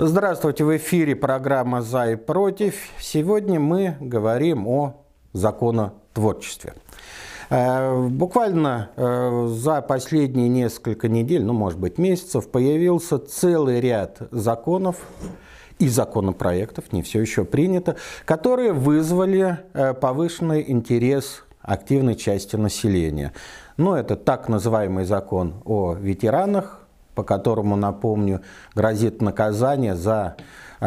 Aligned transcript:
Здравствуйте, 0.00 0.62
в 0.62 0.76
эфире 0.76 1.16
программа 1.16 1.82
«За 1.82 2.12
и 2.12 2.14
против». 2.14 2.76
Сегодня 3.00 3.58
мы 3.58 3.96
говорим 3.98 4.68
о 4.68 5.04
законотворчестве. 5.32 6.74
Э, 7.50 8.06
буквально 8.06 8.90
э, 8.94 9.48
за 9.50 9.82
последние 9.82 10.48
несколько 10.48 11.08
недель, 11.08 11.42
ну, 11.42 11.52
может 11.52 11.80
быть, 11.80 11.98
месяцев, 11.98 12.48
появился 12.48 13.18
целый 13.18 13.80
ряд 13.80 14.18
законов 14.30 14.98
и 15.80 15.88
законопроектов, 15.88 16.92
не 16.92 17.02
все 17.02 17.20
еще 17.20 17.44
принято, 17.44 17.96
которые 18.24 18.72
вызвали 18.72 19.58
э, 19.72 19.94
повышенный 19.94 20.64
интерес 20.70 21.42
активной 21.60 22.14
части 22.14 22.54
населения. 22.54 23.32
Ну, 23.76 23.94
это 23.94 24.14
так 24.14 24.48
называемый 24.48 25.06
закон 25.06 25.54
о 25.64 25.94
ветеранах, 25.94 26.87
по 27.18 27.24
которому, 27.24 27.74
напомню, 27.74 28.42
грозит 28.76 29.20
наказание 29.20 29.96
за 29.96 30.36
э, 30.78 30.86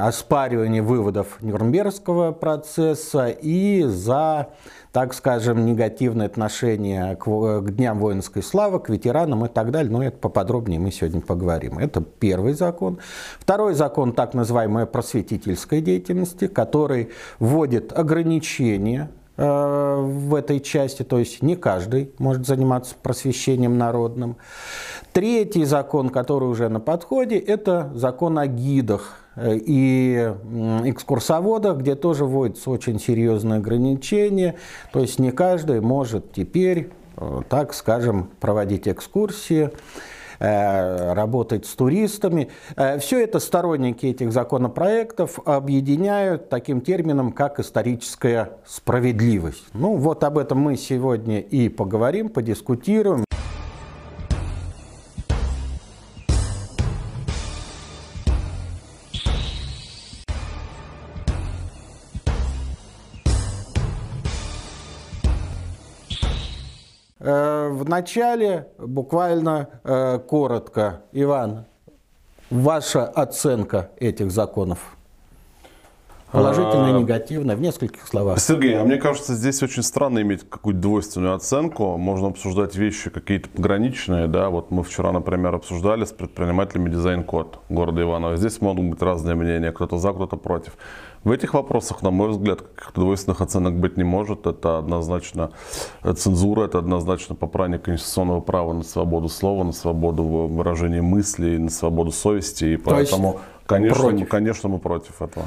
оспаривание 0.00 0.82
выводов 0.82 1.40
Нюрнбергского 1.40 2.32
процесса 2.32 3.28
и 3.28 3.84
за, 3.84 4.48
так 4.90 5.14
скажем, 5.14 5.64
негативное 5.64 6.26
отношение 6.26 7.14
к, 7.14 7.26
к 7.26 7.70
Дням 7.70 8.00
воинской 8.00 8.42
славы, 8.42 8.80
к 8.80 8.88
ветеранам 8.88 9.44
и 9.44 9.48
так 9.48 9.70
далее. 9.70 9.92
Но 9.92 10.02
это 10.02 10.18
поподробнее 10.18 10.80
мы 10.80 10.90
сегодня 10.90 11.20
поговорим. 11.20 11.78
Это 11.78 12.00
первый 12.00 12.54
закон. 12.54 12.98
Второй 13.38 13.74
закон, 13.74 14.14
так 14.14 14.34
называемая 14.34 14.84
просветительской 14.84 15.80
деятельности, 15.80 16.48
который 16.48 17.10
вводит 17.38 17.96
ограничения 17.96 19.10
в 19.38 20.34
этой 20.34 20.58
части, 20.58 21.04
то 21.04 21.18
есть 21.18 21.42
не 21.42 21.54
каждый 21.54 22.10
может 22.18 22.46
заниматься 22.46 22.96
просвещением 23.00 23.78
народным. 23.78 24.36
Третий 25.12 25.64
закон, 25.64 26.10
который 26.10 26.48
уже 26.48 26.68
на 26.68 26.80
подходе, 26.80 27.38
это 27.38 27.90
закон 27.94 28.38
о 28.38 28.46
гидах 28.48 29.20
э, 29.36 29.56
и 29.56 30.34
экскурсоводах, 30.84 31.78
где 31.78 31.94
тоже 31.94 32.24
вводятся 32.24 32.70
очень 32.70 32.98
серьезные 32.98 33.58
ограничения. 33.58 34.56
То 34.92 35.00
есть 35.00 35.18
не 35.20 35.30
каждый 35.30 35.80
может 35.80 36.32
теперь, 36.32 36.90
э, 37.16 37.42
так 37.48 37.74
скажем, 37.74 38.30
проводить 38.40 38.88
экскурсии 38.88 39.70
Э, 40.40 41.14
работать 41.14 41.66
с 41.66 41.74
туристами. 41.74 42.48
Э, 42.76 42.98
Все 43.00 43.24
это 43.24 43.40
сторонники 43.40 44.06
этих 44.06 44.32
законопроектов 44.32 45.40
объединяют 45.44 46.48
таким 46.48 46.80
термином, 46.80 47.32
как 47.32 47.58
историческая 47.58 48.52
справедливость. 48.64 49.64
Ну 49.74 49.96
вот 49.96 50.22
об 50.22 50.38
этом 50.38 50.58
мы 50.58 50.76
сегодня 50.76 51.40
и 51.40 51.68
поговорим, 51.68 52.28
подискутируем. 52.28 53.24
В 67.18 67.88
начале 67.88 68.68
буквально 68.78 69.68
э, 69.82 70.18
коротко, 70.20 71.02
Иван, 71.12 71.64
ваша 72.50 73.06
оценка 73.06 73.90
этих 73.98 74.30
законов? 74.30 74.98
Положительная, 76.30 76.94
а, 76.94 76.98
негативная, 76.98 77.56
в 77.56 77.60
нескольких 77.62 78.06
словах. 78.06 78.38
Сергей, 78.38 78.78
а 78.78 78.84
мне 78.84 78.98
кажется, 78.98 79.34
здесь 79.34 79.62
очень 79.62 79.82
странно 79.82 80.20
иметь 80.20 80.48
какую-то 80.48 80.78
двойственную 80.78 81.34
оценку. 81.34 81.96
Можно 81.96 82.28
обсуждать 82.28 82.76
вещи 82.76 83.08
какие-то 83.08 83.48
пограничные. 83.48 84.26
Да? 84.26 84.50
Вот 84.50 84.70
мы 84.70 84.82
вчера, 84.82 85.10
например, 85.10 85.54
обсуждали 85.54 86.04
с 86.04 86.12
предпринимателями 86.12 86.90
дизайн-код 86.90 87.60
города 87.70 88.02
Иваново. 88.02 88.36
Здесь 88.36 88.60
могут 88.60 88.84
быть 88.84 89.00
разные 89.00 89.36
мнения, 89.36 89.72
кто-то 89.72 89.96
за, 89.96 90.12
кто-то 90.12 90.36
против. 90.36 90.76
В 91.24 91.30
этих 91.30 91.54
вопросах, 91.54 92.02
на 92.02 92.10
мой 92.10 92.28
взгляд, 92.30 92.62
каких-то 92.62 93.00
двойственных 93.00 93.40
оценок 93.40 93.78
быть 93.78 93.96
не 93.96 94.04
может. 94.04 94.46
Это 94.46 94.78
однозначно 94.78 95.50
цензура, 96.16 96.64
это 96.64 96.78
однозначно 96.78 97.34
попрание 97.34 97.78
конституционного 97.78 98.40
права 98.40 98.72
на 98.72 98.84
свободу 98.84 99.28
слова, 99.28 99.64
на 99.64 99.72
свободу 99.72 100.22
выражения 100.22 101.02
мыслей, 101.02 101.58
на 101.58 101.70
свободу 101.70 102.12
совести. 102.12 102.64
И 102.66 102.76
поэтому, 102.76 103.40
конечно, 103.66 104.26
конечно, 104.26 104.68
мы 104.68 104.78
против 104.78 105.20
этого. 105.20 105.46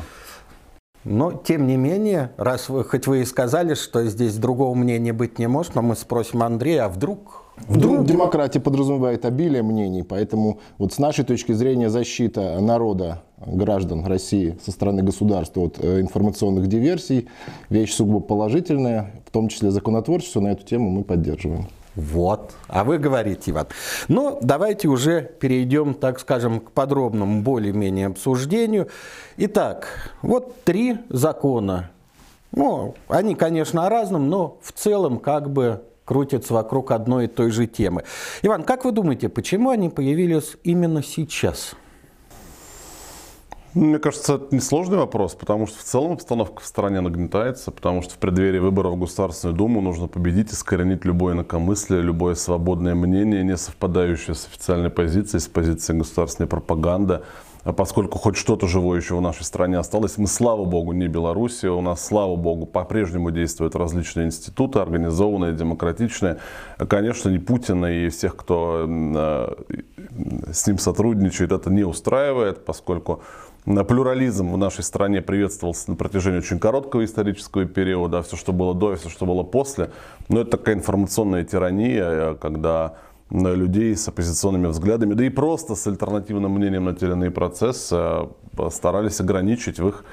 Но, 1.04 1.32
тем 1.32 1.66
не 1.66 1.78
менее, 1.78 2.32
раз 2.38 2.70
вы, 2.70 2.84
хоть 2.84 3.08
вы 3.08 3.22
и 3.22 3.26
сказали, 3.26 3.74
что 3.74 4.06
здесь 4.06 4.36
другого 4.36 4.76
мнения 4.76 5.14
быть 5.14 5.40
не 5.40 5.48
может, 5.48 5.74
но 5.74 5.82
мы 5.82 5.96
спросим 5.96 6.44
Андрея, 6.44 6.86
а 6.86 6.90
вдруг 6.90 7.41
Вдруг 7.58 8.06
демократия 8.06 8.60
подразумевает 8.60 9.26
обилие 9.26 9.62
мнений, 9.62 10.04
поэтому 10.04 10.60
вот 10.78 10.94
с 10.94 11.00
нашей 11.00 11.24
точки 11.24 11.52
зрения 11.52 11.90
защита 11.90 12.60
народа, 12.60 13.22
граждан 13.46 14.06
России 14.06 14.58
со 14.64 14.72
стороны 14.72 15.04
государства 15.04 15.62
от 15.62 15.78
э, 15.80 16.02
информационных 16.02 16.68
диверсий 16.68 17.28
вещь 17.70 17.94
сугубо 17.94 18.20
положительная, 18.20 19.12
в 19.26 19.32
том 19.32 19.48
числе 19.48 19.72
законотворчество 19.72 20.40
на 20.40 20.50
эту 20.50 20.66
тему 20.66 20.90
мы 20.90 21.04
поддерживаем. 21.04 21.68
Вот. 21.96 22.54
А 22.68 22.84
вы 22.84 22.98
говорите, 22.98 23.52
Иван. 23.52 23.68
Ну, 24.08 24.40
давайте 24.42 24.88
уже 24.88 25.22
перейдем, 25.40 25.94
так 25.94 26.20
скажем, 26.20 26.62
к 26.62 26.72
подробному 26.72 27.42
более-менее 27.42 28.08
обсуждению. 28.08 28.88
Итак, 29.38 30.12
вот 30.22 30.64
три 30.64 30.98
закона. 31.10 31.92
Ну, 32.54 32.96
они, 33.08 33.36
конечно, 33.36 33.86
о 33.86 33.90
разном, 33.90 34.30
но 34.30 34.58
в 34.62 34.72
целом 34.72 35.20
как 35.20 35.52
бы 35.52 35.82
крутятся 36.12 36.54
вокруг 36.54 36.92
одной 36.92 37.24
и 37.24 37.28
той 37.30 37.52
же 37.52 37.68
темы. 37.68 38.04
Иван, 38.42 38.64
как 38.64 38.84
вы 38.84 38.92
думаете, 38.92 39.30
почему 39.30 39.70
они 39.70 39.88
появились 39.88 40.58
именно 40.66 41.02
сейчас? 41.02 41.74
Мне 43.74 43.98
кажется, 43.98 44.36
это 44.36 44.54
несложный 44.54 44.98
вопрос, 44.98 45.36
потому 45.36 45.68
что 45.68 45.80
в 45.80 45.84
целом 45.84 46.12
обстановка 46.12 46.62
в 46.62 46.66
стране 46.66 47.00
нагнетается, 47.00 47.72
потому 47.72 48.02
что 48.02 48.16
в 48.16 48.18
преддверии 48.18 48.60
выборов 48.60 48.96
в 48.96 49.00
Государственную 49.00 49.58
Думу 49.58 49.80
нужно 49.80 50.10
победить, 50.10 50.52
искоренить 50.52 51.06
любое 51.06 51.34
инакомыслие, 51.34 52.02
любое 52.02 52.36
свободное 52.36 52.94
мнение, 52.94 53.42
не 53.46 53.56
совпадающее 53.56 54.36
с 54.36 54.48
официальной 54.48 54.90
позицией, 54.90 55.40
с 55.40 55.48
позицией 55.48 55.98
государственной 56.00 56.48
пропаганды. 56.50 57.22
А 57.64 57.74
поскольку 57.74 58.18
хоть 58.18 58.38
что-то 58.38 58.68
живое 58.68 59.00
еще 59.00 59.16
в 59.16 59.22
нашей 59.22 59.44
стране 59.44 59.78
осталось, 59.78 60.18
мы, 60.18 60.28
слава 60.28 60.66
богу, 60.66 60.94
не 60.94 61.08
Белоруссия, 61.08 61.70
у 61.70 61.82
нас, 61.82 62.06
слава 62.06 62.36
богу, 62.36 62.66
по-прежнему 62.66 63.32
действуют 63.32 63.76
различные 63.76 64.28
институты, 64.28 64.80
организованные, 64.80 65.54
демократичные. 65.54 66.38
Конечно, 66.78 67.30
не 67.30 67.40
Путина 67.40 67.86
и 67.86 68.10
всех, 68.10 68.36
кто 68.36 68.88
э, 68.88 69.54
с 70.52 70.66
ним 70.66 70.80
сотрудничает, 70.80 71.52
это 71.52 71.70
не 71.70 71.84
устраивает, 71.84 72.66
поскольку 72.66 73.22
Плюрализм 73.64 74.52
в 74.52 74.58
нашей 74.58 74.84
стране 74.84 75.22
приветствовался 75.22 75.92
на 75.92 75.96
протяжении 75.96 76.40
очень 76.40 76.58
короткого 76.58 77.06
исторического 77.06 77.66
периода. 77.66 78.24
Все, 78.24 78.36
что 78.36 78.54
было 78.54 78.74
до, 78.74 78.96
все, 78.96 79.08
что 79.08 79.28
было 79.28 79.44
после. 79.44 79.92
Но 80.30 80.42
это 80.42 80.58
такая 80.58 80.76
информационная 80.76 81.44
тирания, 81.44 82.04
э, 82.04 82.36
когда 82.42 82.96
людей 83.32 83.96
с 83.96 84.08
оппозиционными 84.08 84.68
взглядами, 84.68 85.14
да 85.14 85.26
и 85.26 85.30
просто 85.30 85.76
с 85.76 85.88
альтернативным 85.88 86.52
мнением 86.52 86.86
на 86.86 86.94
те 86.94 87.06
или 87.06 87.14
иные 87.14 87.32
процессы 87.32 87.96
э, 87.96 88.70
старались 88.70 89.20
ограничить 89.20 89.80
в 89.80 89.88
их 89.88 90.04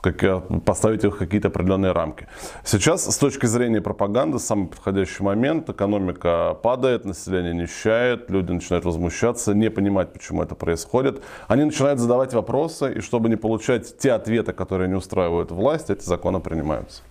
как, 0.00 0.62
поставить 0.64 1.04
их 1.04 1.14
в 1.14 1.18
какие-то 1.18 1.48
определенные 1.48 1.92
рамки. 1.92 2.28
Сейчас, 2.64 3.04
с 3.04 3.18
точки 3.18 3.46
зрения 3.46 3.80
пропаганды, 3.80 4.38
самый 4.38 4.68
подходящий 4.68 5.22
момент. 5.22 5.68
Экономика 5.68 6.56
падает, 6.62 7.04
население 7.04 7.54
нищает, 7.54 8.30
люди 8.30 8.52
начинают 8.52 8.84
возмущаться, 8.84 9.54
не 9.54 9.70
понимать, 9.70 10.12
почему 10.12 10.42
это 10.42 10.54
происходит. 10.54 11.22
Они 11.48 11.64
начинают 11.64 11.98
задавать 11.98 12.32
вопросы, 12.32 12.94
и 12.94 13.00
чтобы 13.00 13.28
не 13.28 13.36
получать 13.36 13.98
те 13.98 14.12
ответы, 14.12 14.52
которые 14.52 14.88
не 14.88 14.94
устраивают 14.94 15.50
власть, 15.50 15.90
эти 15.90 16.04
законы 16.04 16.40
принимаются. 16.40 17.02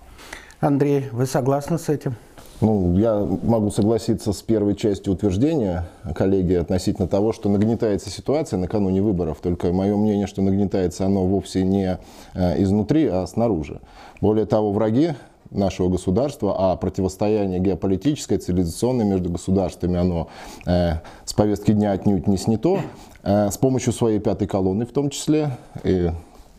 Андрей, 0.59 1.09
вы 1.11 1.25
согласны 1.25 1.77
с 1.77 1.89
этим? 1.89 2.15
Ну, 2.59 2.97
я 2.97 3.19
могу 3.43 3.69
согласиться 3.69 4.33
с 4.33 4.41
первой 4.41 4.75
частью 4.75 5.13
утверждения 5.13 5.85
коллеги 6.15 6.53
относительно 6.53 7.07
того, 7.07 7.31
что 7.31 7.49
нагнетается 7.49 8.09
ситуация 8.09 8.57
накануне 8.57 9.01
выборов. 9.01 9.37
Только 9.43 9.71
мое 9.71 9.95
мнение, 9.95 10.25
что 10.25 10.41
нагнетается 10.41 11.05
оно 11.05 11.25
вовсе 11.27 11.63
не 11.63 11.99
э, 12.33 12.63
изнутри, 12.63 13.05
а 13.07 13.27
снаружи. 13.27 13.79
Более 14.21 14.47
того, 14.47 14.71
враги 14.71 15.13
нашего 15.51 15.87
государства, 15.87 16.55
а 16.57 16.75
противостояние 16.77 17.59
геополитическое, 17.59 18.39
цивилизационное 18.39 19.05
между 19.05 19.29
государствами, 19.29 19.99
оно 19.99 20.27
э, 20.65 20.93
с 21.25 21.33
повестки 21.33 21.73
дня 21.73 21.91
отнюдь 21.91 22.25
не 22.25 22.37
снято. 22.37 22.79
Э, 23.21 23.51
с 23.51 23.57
помощью 23.57 23.93
своей 23.93 24.19
пятой 24.19 24.47
колонны 24.47 24.85
в 24.85 24.91
том 24.91 25.09
числе, 25.09 25.51
и 25.83 26.09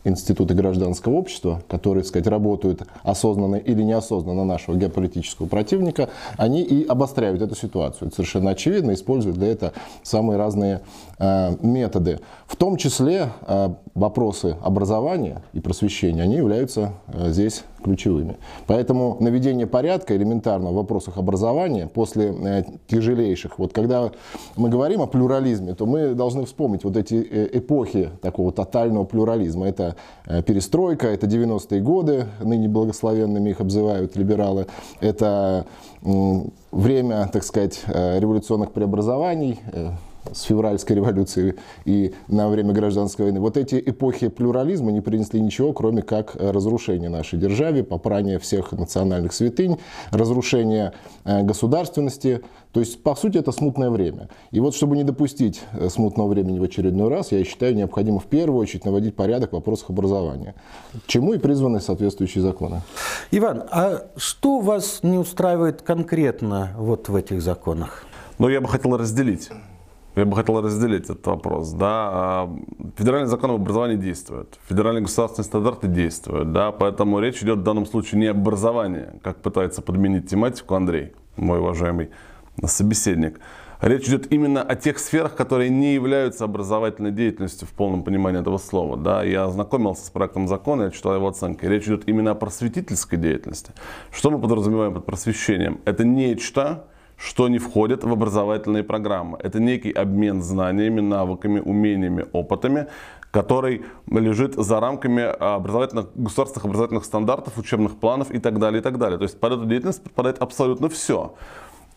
институты 0.03 0.53
гражданского 0.53 1.13
общества, 1.13 1.61
которые, 1.67 2.03
так 2.03 2.09
сказать, 2.09 2.27
работают 2.27 2.83
осознанно 3.03 3.55
или 3.55 3.81
неосознанно 3.81 4.43
на 4.43 4.45
нашего 4.45 4.75
геополитического 4.75 5.47
противника, 5.47 6.09
они 6.37 6.61
и 6.61 6.85
обостряют 6.85 7.41
эту 7.41 7.55
ситуацию. 7.55 8.07
Это 8.07 8.15
совершенно 8.15 8.51
очевидно, 8.51 8.93
используют 8.93 9.37
для 9.37 9.47
этого 9.47 9.73
самые 10.03 10.37
разные 10.37 10.81
э, 11.17 11.55
методы. 11.61 12.19
В 12.47 12.55
том 12.55 12.77
числе 12.77 13.29
э, 13.47 13.69
вопросы 13.93 14.55
образования 14.61 15.41
и 15.53 15.59
просвещения, 15.59 16.23
они 16.23 16.37
являются 16.37 16.93
э, 17.07 17.29
здесь 17.31 17.63
ключевыми. 17.81 18.37
Поэтому 18.67 19.17
наведение 19.19 19.67
порядка 19.67 20.15
элементарно 20.15 20.71
в 20.71 20.75
вопросах 20.75 21.17
образования 21.17 21.87
после 21.87 22.33
э, 22.33 22.63
тяжелейших, 22.87 23.59
вот 23.59 23.73
когда 23.73 24.11
мы 24.55 24.69
говорим 24.69 25.01
о 25.01 25.07
плюрализме, 25.07 25.73
то 25.73 25.85
мы 25.85 26.13
должны 26.13 26.45
вспомнить 26.45 26.83
вот 26.83 26.97
эти 26.97 27.15
э, 27.15 27.57
эпохи 27.57 28.09
такого 28.21 28.51
тотального 28.51 29.05
плюрализма. 29.05 29.67
Это 29.67 29.95
э, 30.25 30.41
перестройка, 30.43 31.07
это 31.07 31.27
90-е 31.27 31.81
годы, 31.81 32.25
ныне 32.41 32.67
благословенными 32.67 33.49
их 33.51 33.61
обзывают 33.61 34.15
либералы, 34.15 34.67
это 35.01 35.65
время, 36.71 37.29
так 37.33 37.43
сказать, 37.43 37.83
революционных 37.87 38.71
преобразований, 38.71 39.59
с 40.33 40.43
февральской 40.43 40.95
революции 40.95 41.55
и 41.85 42.13
на 42.27 42.49
время 42.49 42.73
гражданской 42.73 43.25
войны, 43.25 43.39
вот 43.39 43.57
эти 43.57 43.81
эпохи 43.85 44.27
плюрализма 44.29 44.91
не 44.91 45.01
принесли 45.01 45.39
ничего, 45.39 45.73
кроме 45.73 46.01
как 46.01 46.35
разрушения 46.35 47.09
нашей 47.09 47.39
державы, 47.39 47.83
попрания 47.83 48.39
всех 48.39 48.71
национальных 48.71 49.33
святынь, 49.33 49.77
разрушения 50.11 50.93
э, 51.25 51.43
государственности. 51.43 52.41
То 52.71 52.79
есть, 52.79 53.01
по 53.01 53.15
сути, 53.15 53.37
это 53.37 53.51
смутное 53.51 53.89
время. 53.89 54.29
И 54.51 54.59
вот, 54.59 54.75
чтобы 54.75 54.95
не 54.95 55.03
допустить 55.03 55.61
э, 55.73 55.89
смутного 55.89 56.27
времени 56.29 56.59
в 56.59 56.63
очередной 56.63 57.09
раз, 57.09 57.31
я 57.31 57.43
считаю, 57.43 57.75
необходимо 57.75 58.19
в 58.19 58.25
первую 58.25 58.59
очередь 58.59 58.85
наводить 58.85 59.15
порядок 59.15 59.51
в 59.51 59.53
вопросах 59.53 59.89
образования, 59.89 60.55
к 61.05 61.07
чему 61.07 61.33
и 61.33 61.37
призваны 61.37 61.79
соответствующие 61.79 62.41
законы. 62.41 62.81
Иван, 63.31 63.63
а 63.71 64.07
что 64.15 64.59
вас 64.59 64.99
не 65.03 65.17
устраивает 65.17 65.81
конкретно 65.81 66.71
вот 66.77 67.09
в 67.09 67.15
этих 67.15 67.41
законах? 67.41 68.05
Ну, 68.37 68.47
я 68.47 68.61
бы 68.61 68.67
хотел 68.67 68.95
разделить 68.95 69.49
я 70.19 70.25
бы 70.25 70.35
хотел 70.35 70.61
разделить 70.61 71.05
этот 71.05 71.25
вопрос. 71.27 71.71
Да. 71.71 72.09
А, 72.11 72.55
федеральный 72.97 73.27
закон 73.27 73.51
об 73.51 73.61
образовании 73.61 73.95
действует, 73.95 74.59
федеральные 74.67 75.03
государственные 75.03 75.45
стандарты 75.45 75.87
действуют, 75.87 76.51
да, 76.51 76.71
поэтому 76.71 77.19
речь 77.19 77.41
идет 77.41 77.59
в 77.59 77.63
данном 77.63 77.85
случае 77.85 78.19
не 78.19 78.27
об 78.27 78.37
образовании, 78.37 79.07
как 79.23 79.41
пытается 79.41 79.81
подменить 79.81 80.29
тематику 80.29 80.75
Андрей, 80.75 81.13
мой 81.37 81.59
уважаемый 81.59 82.09
собеседник. 82.65 83.39
Речь 83.81 84.09
идет 84.09 84.29
именно 84.29 84.61
о 84.61 84.75
тех 84.75 84.99
сферах, 84.99 85.35
которые 85.35 85.69
не 85.69 85.93
являются 85.93 86.43
образовательной 86.43 87.11
деятельностью 87.11 87.65
в 87.65 87.71
полном 87.71 88.03
понимании 88.03 88.41
этого 88.41 88.57
слова. 88.57 88.97
Да, 88.97 89.23
я 89.23 89.45
ознакомился 89.45 90.05
с 90.05 90.09
проектом 90.09 90.49
закона, 90.49 90.83
я 90.83 90.91
читал 90.91 91.15
его 91.15 91.29
оценки. 91.29 91.63
Речь 91.65 91.85
идет 91.85 92.05
именно 92.05 92.31
о 92.31 92.35
просветительской 92.35 93.17
деятельности. 93.17 93.71
Что 94.11 94.31
мы 94.31 94.39
подразумеваем 94.39 94.93
под 94.93 95.05
просвещением? 95.05 95.79
Это 95.85 96.03
нечто, 96.03 96.87
что 97.19 97.49
не 97.49 97.59
входит 97.59 98.03
в 98.03 98.11
образовательные 98.11 98.83
программы. 98.83 99.37
Это 99.43 99.59
некий 99.59 99.91
обмен 99.91 100.41
знаниями, 100.41 101.01
навыками, 101.01 101.59
умениями, 101.59 102.25
опытами, 102.31 102.87
который 103.31 103.83
лежит 104.09 104.55
за 104.55 104.79
рамками 104.79 105.23
образовательных, 105.23 106.07
государственных 106.15 106.65
образовательных 106.65 107.05
стандартов, 107.05 107.57
учебных 107.57 107.97
планов 107.97 108.31
и 108.31 108.39
так 108.39 108.57
далее, 108.57 108.79
и 108.79 108.83
так 108.83 108.97
далее. 108.97 109.17
То 109.17 109.23
есть 109.23 109.39
под 109.39 109.53
эту 109.53 109.65
деятельность 109.65 110.01
подпадает 110.01 110.39
абсолютно 110.39 110.87
все. 110.89 111.35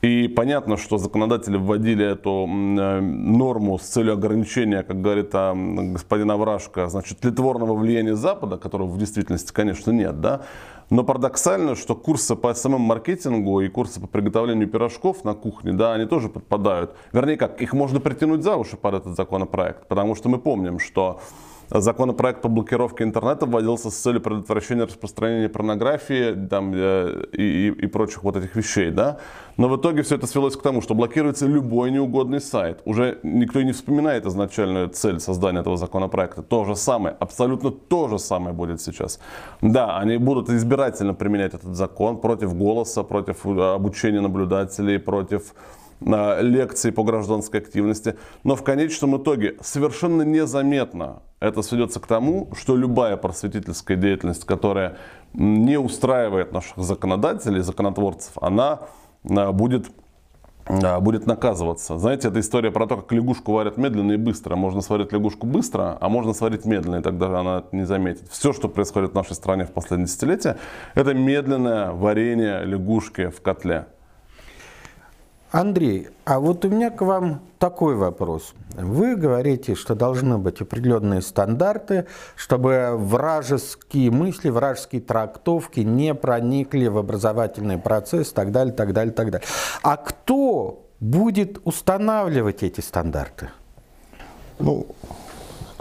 И 0.03 0.27
понятно, 0.27 0.77
что 0.77 0.99
законодатели 0.99 1.57
вводили 1.57 2.05
эту 2.05 2.49
э, 2.49 3.01
норму 3.01 3.79
с 3.79 3.83
целью 3.83 4.15
ограничения, 4.15 4.83
как 4.83 5.01
говорит 5.01 5.31
а, 5.33 5.55
господин 5.55 6.29
Аврашко, 6.33 6.89
значит, 6.89 7.21
тлетворного 7.21 7.77
влияния 7.77 8.17
Запада, 8.17 8.59
которого 8.59 8.89
в 8.89 8.99
действительности, 8.99 9.53
конечно, 9.53 9.93
нет, 9.93 10.21
да, 10.21 10.41
но 10.91 11.05
парадоксально, 11.05 11.75
что 11.75 11.95
курсы 11.95 12.37
по 12.37 12.53
СММ-маркетингу 12.53 13.61
и 13.61 13.69
курсы 13.69 14.01
по 14.01 14.07
приготовлению 14.07 14.69
пирожков 14.69 15.25
на 15.25 15.35
кухне, 15.35 15.73
да, 15.73 15.95
они 15.95 16.07
тоже 16.07 16.29
подпадают. 16.29 16.95
Вернее, 17.13 17.37
как, 17.37 17.61
их 17.61 17.73
можно 17.73 18.01
притянуть 18.01 18.43
за 18.43 18.57
уши 18.57 18.77
под 18.77 18.95
этот 18.95 19.17
законопроект, 19.17 19.89
потому 19.89 20.15
что 20.15 20.29
мы 20.29 20.39
помним, 20.39 20.79
что 20.79 21.21
Законопроект 21.75 22.43
по 22.43 22.49
блокировке 22.49 23.05
интернета 23.05 23.47
вводился 23.47 23.91
с 23.91 23.95
целью 23.95 24.21
предотвращения 24.21 24.85
распространения 24.85 25.49
порнографии 25.49 26.35
там, 26.49 26.73
э, 26.75 27.25
и, 27.33 27.43
и, 27.43 27.69
и 27.69 27.87
прочих 27.87 28.25
вот 28.25 28.37
этих 28.37 28.55
вещей. 28.57 28.91
Да? 28.91 29.19
Но 29.57 29.69
в 29.69 29.77
итоге 29.77 30.03
все 30.03 30.17
это 30.17 30.27
свелось 30.27 30.55
к 30.55 30.63
тому, 30.63 30.83
что 30.83 30.95
блокируется 30.95 31.47
любой 31.47 31.91
неугодный 31.91 32.41
сайт. 32.41 32.83
Уже 32.85 33.19
никто 33.23 33.59
и 33.61 33.65
не 33.65 33.73
вспоминает 33.73 34.27
изначальную 34.27 34.89
цель 34.89 35.19
создания 35.19 35.61
этого 35.61 35.79
законопроекта. 35.79 36.43
То 36.43 36.65
же 36.65 36.77
самое, 36.77 37.17
абсолютно 37.19 37.71
то 37.71 38.09
же 38.09 38.19
самое 38.19 38.55
будет 38.55 38.83
сейчас. 38.83 39.19
Да, 39.63 39.97
они 39.97 40.19
будут 40.19 40.51
избирательно 40.51 41.15
применять 41.15 41.55
этот 41.55 41.75
закон 41.75 42.21
против 42.21 42.55
голоса, 42.55 43.03
против 43.03 43.47
э, 43.47 43.75
обучения 43.75 44.21
наблюдателей, 44.21 44.99
против 44.99 45.55
лекции 46.05 46.91
по 46.91 47.03
гражданской 47.05 47.61
активности. 47.61 48.17
Но 48.45 48.57
в 48.57 48.63
конечном 48.63 49.17
итоге 49.17 49.57
совершенно 49.61 50.23
незаметно 50.23 51.23
это 51.41 51.63
сведется 51.63 52.01
к 52.01 52.07
тому, 52.07 52.51
что 52.55 52.77
любая 52.77 53.17
просветительская 53.17 53.97
деятельность, 53.97 54.45
которая 54.45 54.97
не 55.33 55.79
устраивает 55.79 56.53
наших 56.53 56.79
законодателей, 56.79 57.63
законотворцев, 57.63 58.33
она 58.41 58.83
а, 59.29 59.53
будет 59.53 59.87
а, 60.67 61.01
будет 61.01 61.27
наказываться. 61.27 61.99
Знаете, 61.99 62.29
это 62.29 62.41
история 62.41 62.71
про 62.71 62.87
то, 62.87 62.97
как 62.97 63.11
лягушку 63.13 63.53
варят 63.53 63.77
медленно 63.77 64.13
и 64.13 64.17
быстро. 64.17 64.55
Можно 64.57 64.81
сварить 64.81 65.13
лягушку 65.13 65.47
быстро, 65.47 65.99
а 66.01 66.09
можно 66.09 66.33
сварить 66.33 66.65
медленно, 66.65 66.97
и 66.97 67.03
тогда 67.03 67.41
она 67.41 67.65
не 67.73 67.85
заметит. 67.85 68.29
Все, 68.31 68.53
что 68.53 68.69
происходит 68.69 69.11
в 69.11 69.15
нашей 69.15 69.35
стране 69.35 69.65
в 69.65 69.73
последние 69.73 70.07
десятилетия, 70.07 70.59
это 70.95 71.15
медленное 71.15 71.91
варение 71.91 72.65
лягушки 72.65 73.29
в 73.29 73.41
котле. 73.43 73.87
Андрей, 75.53 76.09
а 76.25 76.41
вот 76.41 76.65
у 76.65 76.71
меня 76.71 76.91
к 76.91 77.03
вам 77.03 77.43
такой 77.59 77.95
вопрос. 77.95 78.55
Вы 78.75 79.17
говорите, 79.17 79.75
что 79.75 79.95
должны 79.95 80.39
быть 80.39 80.63
определенные 80.63 81.21
стандарты, 81.21 82.07
чтобы 82.37 82.93
вражеские 82.97 84.11
мысли, 84.11 84.49
вражеские 84.49 85.03
трактовки 85.03 85.81
не 85.81 86.15
проникли 86.15 86.87
в 86.87 86.97
образовательный 86.97 87.77
процесс, 87.77 88.33
так 88.33 88.51
далее, 88.51 88.73
так 88.73 88.95
далее, 88.95 89.13
так 89.13 89.31
далее. 89.31 89.47
А 89.83 89.99
кто 89.99 90.87
будет 91.01 91.61
устанавливать 91.65 92.63
эти 92.63 92.81
стандарты? 92.81 93.51
Ну, 94.59 94.87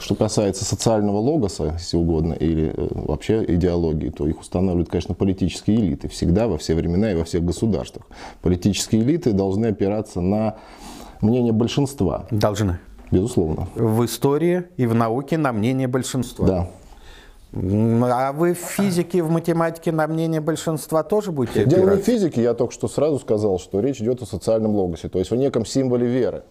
что 0.02 0.16
касается 0.16 0.66
социального 0.66 1.18
логоса, 1.18 1.76
если 1.78 1.98
угодно, 1.98 2.34
или 2.34 2.74
э, 2.76 2.88
вообще 2.92 3.44
идеологии, 3.48 4.10
то 4.10 4.28
их 4.28 4.40
устанавливают, 4.40 4.90
конечно, 4.90 5.14
политические 5.14 5.78
элиты. 5.78 6.08
Всегда, 6.10 6.48
во 6.48 6.58
все 6.58 6.76
времена 6.76 7.12
и 7.12 7.16
во 7.16 7.24
всех 7.24 7.46
государствах. 7.46 8.06
Политические 8.42 9.02
элиты 9.02 9.32
должны 9.34 9.68
опираться 9.68 10.22
на 10.22 10.58
мнение 11.22 11.54
большинства. 11.54 12.26
Должны. 12.32 12.80
Безусловно. 13.12 13.68
В 13.76 14.06
истории 14.06 14.64
и 14.78 14.86
в 14.86 14.96
науке 14.96 15.38
на 15.38 15.52
мнение 15.52 15.88
большинства. 15.88 16.48
Да. 16.48 16.70
А 17.54 18.32
вы 18.32 18.54
в 18.54 18.60
физике, 18.60 19.22
в 19.22 19.30
математике 19.30 19.92
на 19.92 20.08
мнение 20.08 20.40
большинства 20.40 21.04
тоже 21.04 21.34
будете 21.34 21.64
опираться? 21.64 21.82
Дело 21.82 21.96
не 21.96 22.02
в 22.02 22.06
физике, 22.06 22.42
я 22.42 22.54
только 22.54 22.74
что 22.74 22.88
сразу 22.88 23.20
сказал, 23.20 23.60
что 23.60 23.82
речь 23.82 24.00
идет 24.02 24.22
о 24.22 24.26
социальном 24.26 24.74
логосе, 24.74 25.10
то 25.10 25.20
есть 25.20 25.34
о 25.34 25.36
неком 25.36 25.66
символе 25.66 26.08
веры. 26.08 26.44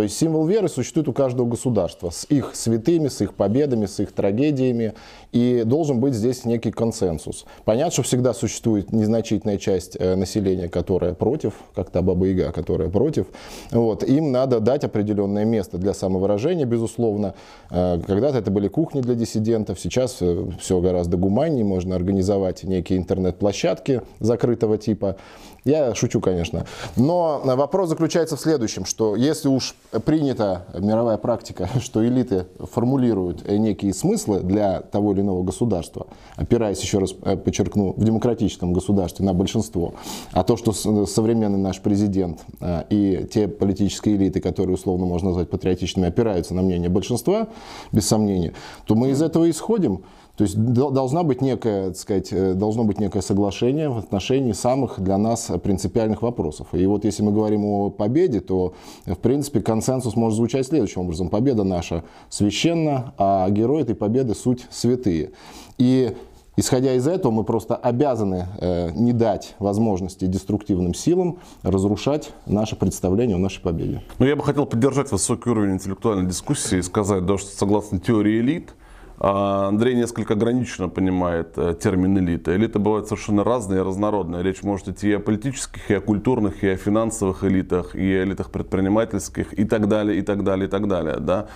То 0.00 0.04
есть 0.04 0.16
символ 0.16 0.46
веры 0.46 0.70
существует 0.70 1.08
у 1.08 1.12
каждого 1.12 1.46
государства 1.46 2.08
с 2.08 2.24
их 2.30 2.52
святыми, 2.54 3.08
с 3.08 3.20
их 3.20 3.34
победами, 3.34 3.84
с 3.84 4.00
их 4.00 4.12
трагедиями. 4.12 4.94
И 5.30 5.62
должен 5.66 6.00
быть 6.00 6.14
здесь 6.14 6.46
некий 6.46 6.70
консенсус. 6.70 7.44
Понятно, 7.66 7.92
что 7.92 8.02
всегда 8.02 8.32
существует 8.32 8.92
незначительная 8.92 9.58
часть 9.58 9.98
э, 10.00 10.14
населения, 10.14 10.70
которая 10.70 11.12
против, 11.12 11.52
как 11.74 11.90
та 11.90 12.00
Баба 12.00 12.24
Яга, 12.24 12.50
которая 12.50 12.88
против. 12.88 13.26
Вот. 13.72 14.02
Им 14.02 14.32
надо 14.32 14.60
дать 14.60 14.84
определенное 14.84 15.44
место 15.44 15.76
для 15.76 15.92
самовыражения, 15.92 16.64
безусловно. 16.64 17.34
Э, 17.70 18.00
когда-то 18.06 18.38
это 18.38 18.50
были 18.50 18.68
кухни 18.68 19.02
для 19.02 19.14
диссидентов, 19.14 19.78
сейчас 19.78 20.16
э, 20.22 20.46
все 20.58 20.80
гораздо 20.80 21.18
гуманнее. 21.18 21.66
Можно 21.66 21.94
организовать 21.94 22.64
некие 22.64 22.98
интернет-площадки 22.98 24.00
закрытого 24.18 24.78
типа. 24.78 25.16
Я 25.64 25.94
шучу, 25.94 26.20
конечно. 26.20 26.66
Но 26.96 27.40
вопрос 27.44 27.88
заключается 27.88 28.36
в 28.36 28.40
следующем, 28.40 28.84
что 28.84 29.16
если 29.16 29.48
уж 29.48 29.74
принята 30.04 30.66
мировая 30.78 31.16
практика, 31.18 31.68
что 31.80 32.06
элиты 32.06 32.46
формулируют 32.72 33.46
некие 33.48 33.92
смыслы 33.92 34.40
для 34.40 34.80
того 34.80 35.12
или 35.12 35.20
иного 35.20 35.42
государства, 35.42 36.06
опираясь, 36.36 36.80
еще 36.80 36.98
раз 36.98 37.14
э, 37.22 37.36
подчеркну, 37.36 37.92
в 37.96 38.04
демократическом 38.04 38.72
государстве 38.72 39.24
на 39.24 39.34
большинство, 39.34 39.94
а 40.32 40.42
то, 40.42 40.56
что 40.56 40.72
современный 40.72 41.58
наш 41.58 41.80
президент 41.80 42.40
э, 42.60 42.84
и 42.90 43.28
те 43.32 43.48
политические 43.48 44.16
элиты, 44.16 44.40
которые 44.40 44.74
условно 44.74 45.06
можно 45.06 45.28
назвать 45.28 45.50
патриотичными, 45.50 46.08
опираются 46.08 46.54
на 46.54 46.62
мнение 46.62 46.88
большинства, 46.88 47.48
без 47.92 48.06
сомнения, 48.06 48.54
то 48.86 48.94
мы 48.94 49.10
из 49.10 49.22
этого 49.22 49.48
исходим. 49.50 50.04
То 50.40 50.44
есть 50.44 50.56
должна 50.56 51.22
быть 51.22 51.42
некое, 51.42 51.88
так 51.88 51.98
сказать, 51.98 52.32
э, 52.32 52.54
должно 52.54 52.84
быть 52.84 52.98
некое 52.98 53.20
соглашение 53.20 53.90
в 53.90 53.98
отношении 53.98 54.52
самых 54.52 54.98
для 54.98 55.18
нас 55.18 55.50
принципиальных 55.62 56.22
вопросов. 56.22 56.68
И 56.72 56.86
вот 56.86 57.04
если 57.04 57.22
мы 57.22 57.30
говорим 57.30 57.66
о 57.66 57.90
победе, 57.90 58.40
то, 58.40 58.72
в 59.04 59.16
принципе, 59.16 59.60
консенсус 59.60 60.16
может 60.16 60.36
звучать 60.38 60.66
следующим 60.66 61.02
образом. 61.02 61.28
Победа 61.28 61.62
наша 61.62 62.04
священна, 62.30 63.12
а 63.18 63.50
герои 63.50 63.82
этой 63.82 63.94
победы 63.94 64.34
суть 64.34 64.66
святые. 64.70 65.32
И 65.76 66.16
Исходя 66.56 66.94
из 66.94 67.06
этого, 67.06 67.32
мы 67.32 67.44
просто 67.44 67.74
обязаны 67.76 68.46
э, 68.60 68.90
не 68.92 69.12
дать 69.12 69.54
возможности 69.60 70.26
деструктивным 70.26 70.94
силам 70.94 71.38
разрушать 71.62 72.32
наше 72.44 72.76
представление 72.76 73.36
о 73.36 73.38
нашей 73.38 73.62
победе. 73.62 74.02
Ну, 74.18 74.26
я 74.26 74.36
бы 74.36 74.42
хотел 74.42 74.66
поддержать 74.66 75.10
высокий 75.12 75.48
уровень 75.48 75.74
интеллектуальной 75.74 76.26
дискуссии 76.26 76.78
и 76.78 76.82
сказать, 76.82 77.24
да, 77.24 77.38
что 77.38 77.48
согласно 77.56 77.98
теории 77.98 78.40
элит, 78.40 78.74
Андрей 79.22 79.96
несколько 79.96 80.32
ограниченно 80.32 80.88
понимает 80.88 81.52
э, 81.58 81.74
термин 81.78 82.18
элита. 82.18 82.56
Элиты 82.56 82.78
бывают 82.78 83.06
совершенно 83.06 83.44
разные 83.44 83.80
и 83.80 83.82
разнородные. 83.82 84.42
Речь 84.42 84.62
может 84.62 84.88
идти 84.88 85.10
и 85.10 85.12
о 85.12 85.20
политических, 85.20 85.90
и 85.90 85.94
о 85.94 86.00
культурных, 86.00 86.64
и 86.64 86.68
о 86.68 86.76
финансовых 86.76 87.44
элитах, 87.44 87.94
и 87.94 88.14
о 88.14 88.24
элитах 88.24 88.50
предпринимательских, 88.50 89.52
и 89.52 89.64
так 89.66 89.88
далее, 89.88 90.18
и 90.18 90.22
так 90.22 90.42
далее, 90.42 90.68
и 90.68 90.70
так 90.70 90.88
далее. 90.88 91.18
Да? 91.20 91.48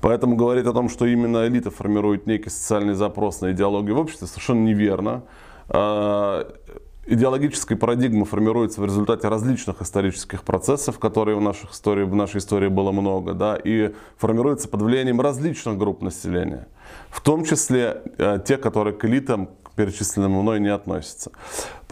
Поэтому 0.00 0.34
говорить 0.34 0.66
о 0.66 0.72
том, 0.72 0.88
что 0.88 1.06
именно 1.06 1.46
элита 1.46 1.70
формирует 1.70 2.26
некий 2.26 2.50
социальный 2.50 2.94
запрос 2.94 3.40
на 3.40 3.52
идеологию 3.52 3.94
в 3.94 4.00
обществе, 4.00 4.26
совершенно 4.26 4.64
неверно. 4.64 5.22
Идеологическая 7.04 7.76
парадигма 7.76 8.24
формируется 8.24 8.80
в 8.80 8.84
результате 8.84 9.28
различных 9.28 9.82
исторических 9.82 10.44
процессов, 10.44 11.00
которые 11.00 11.36
в, 11.36 11.40
наших 11.40 11.72
истории, 11.72 12.04
в 12.04 12.14
нашей 12.14 12.38
истории 12.38 12.68
было 12.68 12.92
много, 12.92 13.34
да, 13.34 13.56
и 13.56 13.92
формируется 14.16 14.68
под 14.68 14.82
влиянием 14.82 15.20
различных 15.20 15.78
групп 15.78 16.00
населения 16.00 16.68
в 17.10 17.20
том 17.20 17.44
числе 17.44 18.02
э, 18.18 18.38
те, 18.44 18.56
которые 18.56 18.94
к 18.94 19.04
элитам, 19.04 19.50
перечисленным 19.76 20.32
мной, 20.32 20.60
не 20.60 20.68
относятся. 20.68 21.30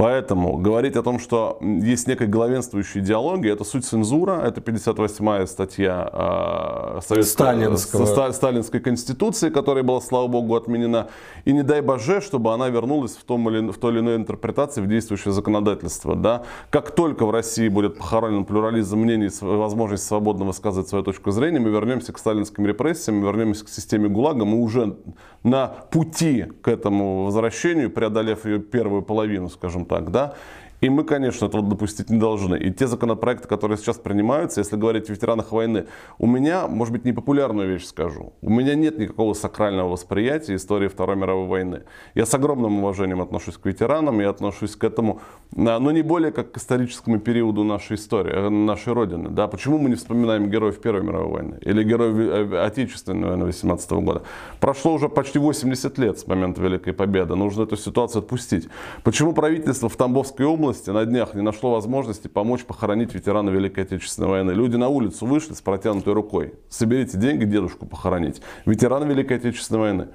Поэтому 0.01 0.57
говорить 0.57 0.97
о 0.97 1.03
том, 1.03 1.19
что 1.19 1.59
есть 1.61 2.09
некая 2.09 2.27
главенствующая 2.27 3.03
идеология, 3.03 3.53
это 3.53 3.65
суть 3.65 3.85
цензура, 3.85 4.41
это 4.41 4.63
58-я 4.63 5.47
статья 5.47 6.09
э, 6.11 7.01
Советской, 7.07 8.33
Сталинской 8.33 8.81
Конституции, 8.81 9.51
которая 9.51 9.85
была, 9.85 10.01
слава 10.01 10.27
богу, 10.27 10.57
отменена. 10.57 11.09
И 11.45 11.53
не 11.53 11.63
дай 11.63 11.83
боже, 11.83 12.23
чтобы 12.23 12.55
она 12.55 12.71
вернулась 12.71 13.15
в, 13.15 13.25
том 13.25 13.47
или, 13.51 13.71
в 13.71 13.77
той 13.77 13.93
или 13.93 14.01
иной 14.01 14.17
интерпретации 14.17 14.81
в 14.81 14.87
действующее 14.87 15.35
законодательство. 15.35 16.17
Да? 16.17 16.45
Как 16.71 16.93
только 16.93 17.27
в 17.27 17.31
России 17.31 17.69
будет 17.69 17.99
похоронен 17.99 18.47
плюрализм 18.47 19.01
мнений, 19.01 19.29
возможность 19.43 20.07
свободно 20.07 20.47
высказывать 20.47 20.89
свою 20.89 21.05
точку 21.05 21.31
зрения, 21.31 21.61
мы 21.61 21.69
вернемся 21.69 22.15
к 22.15 22.19
сталинским 22.19 22.65
репрессиям, 22.65 23.19
мы 23.19 23.27
вернемся 23.27 23.67
к 23.67 23.69
системе 23.69 24.09
ГУЛАГа, 24.09 24.47
мы 24.47 24.63
уже 24.63 24.97
на 25.43 25.67
пути 25.67 26.47
к 26.63 26.69
этому 26.69 27.25
возвращению, 27.25 27.91
преодолев 27.91 28.47
ее 28.47 28.61
первую 28.61 29.03
половину, 29.03 29.51
скажем 29.51 29.85
так, 29.91 30.11
да, 30.11 30.35
и 30.81 30.89
мы, 30.89 31.05
конечно, 31.05 31.47
этого 31.47 31.63
допустить 31.63 32.11
не 32.11 32.19
должны. 32.19 32.57
И 32.57 32.71
те 32.71 32.87
законопроекты, 32.87 33.49
которые 33.49 33.77
сейчас 33.79 33.99
принимаются, 33.99 34.61
если 34.61 34.77
говорить 34.77 35.11
о 35.11 35.13
ветеранах 35.13 35.53
войны, 35.53 35.87
у 36.19 36.27
меня, 36.27 36.67
может 36.67 36.93
быть, 36.93 37.05
непопулярную 37.05 37.69
вещь 37.69 37.85
скажу. 37.85 38.33
У 38.41 38.51
меня 38.51 38.75
нет 38.75 38.99
никакого 38.99 39.35
сакрального 39.35 39.91
восприятия 39.91 40.55
истории 40.55 40.89
Второй 40.89 41.17
мировой 41.17 41.47
войны. 41.47 41.83
Я 42.15 42.25
с 42.25 42.35
огромным 42.35 42.79
уважением 42.79 43.21
отношусь 43.21 43.57
к 43.57 43.67
ветеранам, 43.67 44.21
я 44.21 44.31
отношусь 44.31 44.77
к 44.77 44.85
этому, 44.85 45.21
но 45.55 45.91
не 45.91 46.03
более 46.03 46.33
как 46.33 46.53
к 46.53 46.57
историческому 46.57 47.19
периоду 47.21 47.65
нашей 47.65 47.97
истории, 47.97 48.33
э, 48.33 48.49
нашей 48.49 48.93
Родины. 48.93 49.29
Да? 49.29 49.49
Почему 49.49 49.79
мы 49.79 49.91
не 49.91 49.97
вспоминаем 49.97 50.51
героев 50.51 50.81
Первой 50.81 51.03
мировой 51.03 51.31
войны 51.31 51.59
или 51.61 51.83
героев 51.85 52.53
э, 52.53 52.65
Отечественной 52.65 53.29
войны 53.29 53.45
18 53.45 53.91
года? 53.93 54.23
Прошло 54.61 54.95
уже 54.95 55.09
почти 55.09 55.39
80 55.39 55.99
лет 55.99 56.19
с 56.19 56.27
момента 56.27 56.63
Великой 56.63 56.93
Победы. 56.93 57.35
Нужно 57.35 57.65
эту 57.65 57.77
ситуацию 57.77 58.23
отпустить. 58.23 58.69
Почему 59.03 59.33
правительство 59.33 59.89
в 59.89 59.97
Тамбовской 59.97 60.47
области 60.47 60.70
области 60.71 60.91
на 60.91 61.05
днях 61.05 61.35
не 61.35 61.43
нашло 61.43 61.73
возможности 61.73 62.29
помочь 62.29 62.65
похоронить 62.65 63.13
ветерана 63.13 63.51
Великой 63.51 63.83
Отечественной 63.83 64.29
войны. 64.29 64.53
Люди 64.53 64.77
на 64.77 64.89
улицу 64.89 65.27
вышли 65.27 65.55
с 65.55 65.61
протянутой 65.61 66.13
рукой. 66.13 66.55
Соберите 66.69 67.19
деньги 67.19 67.45
дедушку 67.45 67.87
похоронить. 67.87 68.41
Ветерана 68.67 69.03
Великой 69.03 69.39
Отечественной 69.39 69.81
войны. 69.81 70.09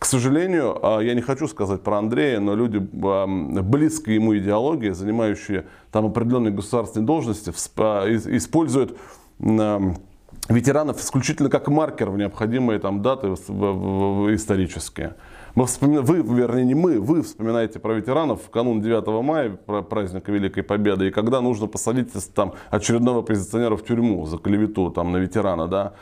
К 0.00 0.04
сожалению, 0.04 0.76
а, 0.82 0.98
я 1.00 1.14
не 1.14 1.20
хочу 1.20 1.46
сказать 1.46 1.82
про 1.82 1.98
Андрея, 1.98 2.40
но 2.40 2.56
люди 2.56 2.84
а, 3.04 3.26
близкой 3.62 4.16
ему 4.16 4.36
идеологии, 4.36 4.90
занимающие 4.90 5.66
там 5.92 6.06
определенные 6.06 6.52
государственные 6.52 7.06
должности, 7.06 7.52
а, 7.76 8.08
используют 8.08 8.98
ветеранов 10.54 11.00
исключительно 11.00 11.48
как 11.48 11.68
маркер 11.68 12.10
в 12.10 12.16
необходимые 12.16 12.78
там 12.78 13.02
даты 13.02 13.28
исторические. 13.28 15.16
Мы 15.54 15.66
вспоминаем, 15.66 16.04
вы, 16.04 16.22
вернее, 16.22 16.64
не 16.64 16.74
мы, 16.74 16.98
вы 16.98 17.22
вспоминаете 17.22 17.78
про 17.78 17.94
ветеранов 17.94 18.42
в 18.42 18.50
канун 18.50 18.80
9 18.80 19.22
мая, 19.22 19.50
про 19.50 19.82
праздника 19.82 20.32
Великой 20.32 20.62
Победы, 20.62 21.08
и 21.08 21.10
когда 21.10 21.40
нужно 21.42 21.66
посадить 21.66 22.08
там, 22.34 22.54
очередного 22.70 23.20
оппозиционера 23.20 23.76
в 23.76 23.84
тюрьму 23.84 24.24
за 24.26 24.38
клевету 24.38 24.90
там, 24.90 25.12
на 25.12 25.18
ветерана, 25.18 25.68
да, 25.68 25.92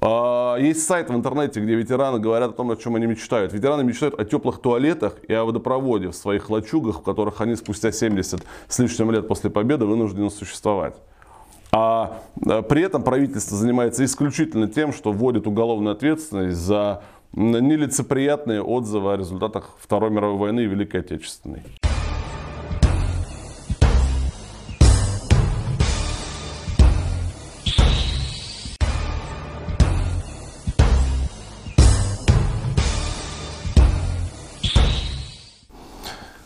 а, 0.00 0.56
есть 0.56 0.86
сайт 0.86 1.10
в 1.10 1.14
интернете, 1.14 1.60
где 1.60 1.74
ветераны 1.74 2.18
говорят 2.18 2.50
о 2.50 2.52
том, 2.52 2.70
о 2.70 2.76
чем 2.76 2.96
они 2.96 3.06
мечтают. 3.06 3.52
Ветераны 3.52 3.82
мечтают 3.82 4.18
о 4.20 4.24
теплых 4.24 4.58
туалетах 4.58 5.16
и 5.26 5.32
о 5.32 5.44
водопроводе 5.44 6.10
в 6.10 6.14
своих 6.14 6.50
лачугах, 6.50 7.00
в 7.00 7.02
которых 7.02 7.40
они 7.40 7.56
спустя 7.56 7.90
70 7.90 8.42
с 8.68 8.78
лишним 8.78 9.10
лет 9.10 9.26
после 9.26 9.50
победы 9.50 9.86
вынуждены 9.86 10.30
существовать. 10.30 10.96
А 11.78 12.22
при 12.62 12.80
этом 12.80 13.02
правительство 13.02 13.54
занимается 13.54 14.02
исключительно 14.02 14.66
тем, 14.66 14.94
что 14.94 15.12
вводит 15.12 15.46
уголовную 15.46 15.92
ответственность 15.94 16.56
за 16.56 17.02
нелицеприятные 17.34 18.62
отзывы 18.62 19.12
о 19.12 19.16
результатах 19.18 19.76
Второй 19.78 20.08
мировой 20.08 20.38
войны 20.38 20.60
и 20.60 20.66
Великой 20.66 21.00
Отечественной. 21.00 21.62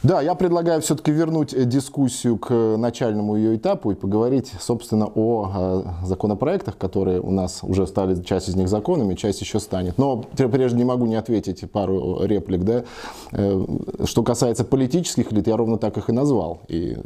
Да, 0.02 0.22
я 0.22 0.34
предлагаю 0.34 0.80
все-таки 0.80 1.10
вернуть 1.10 1.52
э, 1.52 1.64
дискуссию 1.64 2.38
к 2.38 2.54
начальному 2.78 3.36
ее 3.36 3.56
этапу 3.56 3.90
и 3.90 3.94
поговорить, 3.94 4.50
собственно, 4.58 5.06
о 5.14 5.84
э, 6.02 6.06
законопроектах, 6.06 6.78
которые 6.78 7.20
у 7.20 7.30
нас 7.30 7.58
уже 7.62 7.86
стали, 7.86 8.20
часть 8.22 8.48
из 8.48 8.56
них 8.56 8.68
законами, 8.70 9.14
часть 9.14 9.42
еще 9.42 9.60
станет. 9.60 9.98
Но 9.98 10.24
прежде 10.36 10.78
не 10.78 10.84
могу 10.84 11.04
не 11.04 11.16
ответить 11.16 11.70
пару 11.70 12.24
реплик. 12.24 12.64
Да? 12.64 12.84
Э, 13.32 13.66
что 14.04 14.22
касается 14.22 14.64
политических 14.64 15.34
элит, 15.34 15.46
я 15.46 15.58
ровно 15.58 15.76
так 15.76 15.98
их 15.98 16.08
и 16.08 16.12
назвал. 16.12 16.62
И 16.68 16.96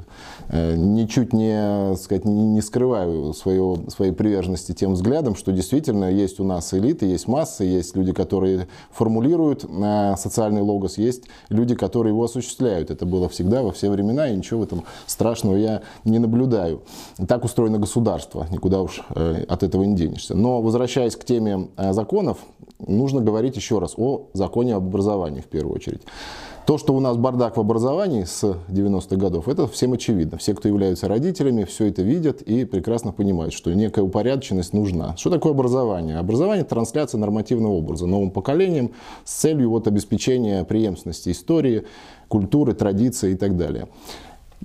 ничуть 0.52 1.32
не, 1.32 1.96
сказать, 1.96 2.24
не 2.24 2.60
скрываю 2.60 3.32
свою, 3.32 3.90
своей 3.90 4.12
приверженности 4.12 4.72
тем 4.72 4.92
взглядам, 4.92 5.34
что 5.34 5.50
действительно 5.50 6.10
есть 6.12 6.38
у 6.38 6.44
нас 6.44 6.72
элиты, 6.72 7.06
есть 7.06 7.26
массы, 7.26 7.64
есть 7.64 7.96
люди, 7.96 8.12
которые 8.12 8.68
формулируют 8.92 9.64
социальный 10.16 10.60
логос, 10.60 10.98
есть 10.98 11.24
люди, 11.48 11.74
которые 11.74 12.12
его 12.12 12.24
осуществляют 12.24 12.83
помогают. 12.84 12.90
Это 12.90 13.06
было 13.06 13.28
всегда, 13.28 13.62
во 13.62 13.70
все 13.70 13.90
времена, 13.90 14.28
и 14.28 14.36
ничего 14.36 14.60
в 14.60 14.62
этом 14.62 14.84
страшного 15.06 15.56
я 15.56 15.82
не 16.04 16.18
наблюдаю. 16.18 16.80
Так 17.28 17.44
устроено 17.44 17.78
государство, 17.78 18.46
никуда 18.50 18.80
уж 18.80 19.02
э, 19.14 19.44
от 19.48 19.62
этого 19.62 19.84
не 19.84 19.96
денешься. 19.96 20.34
Но 20.34 20.62
возвращаясь 20.62 21.16
к 21.16 21.24
теме 21.24 21.68
э, 21.76 21.92
законов, 21.92 22.38
нужно 22.78 23.20
говорить 23.20 23.56
еще 23.56 23.78
раз 23.78 23.94
о 23.96 24.26
законе 24.34 24.74
об 24.74 24.84
образовании 24.84 25.40
в 25.40 25.46
первую 25.46 25.76
очередь. 25.76 26.02
То, 26.66 26.78
что 26.78 26.94
у 26.94 27.00
нас 27.00 27.18
бардак 27.18 27.58
в 27.58 27.60
образовании 27.60 28.24
с 28.24 28.42
90-х 28.42 29.16
годов, 29.16 29.48
это 29.48 29.66
всем 29.66 29.92
очевидно. 29.92 30.38
Все, 30.38 30.54
кто 30.54 30.66
являются 30.66 31.08
родителями, 31.08 31.64
все 31.64 31.88
это 31.88 32.00
видят 32.00 32.40
и 32.40 32.64
прекрасно 32.64 33.12
понимают, 33.12 33.52
что 33.52 33.74
некая 33.74 34.00
упорядоченность 34.00 34.72
нужна. 34.72 35.14
Что 35.18 35.28
такое 35.28 35.52
образование? 35.52 36.16
Образование– 36.16 36.62
это 36.62 36.70
трансляция 36.70 37.18
нормативного 37.18 37.72
образа 37.72 38.06
новым 38.06 38.30
поколением 38.30 38.92
с 39.24 39.34
целью 39.34 39.68
вот 39.68 39.86
обеспечения 39.88 40.64
преемственности 40.64 41.32
истории, 41.32 41.84
культуры, 42.28 42.72
традиции 42.72 43.32
и 43.32 43.36
так 43.36 43.58
далее. 43.58 43.88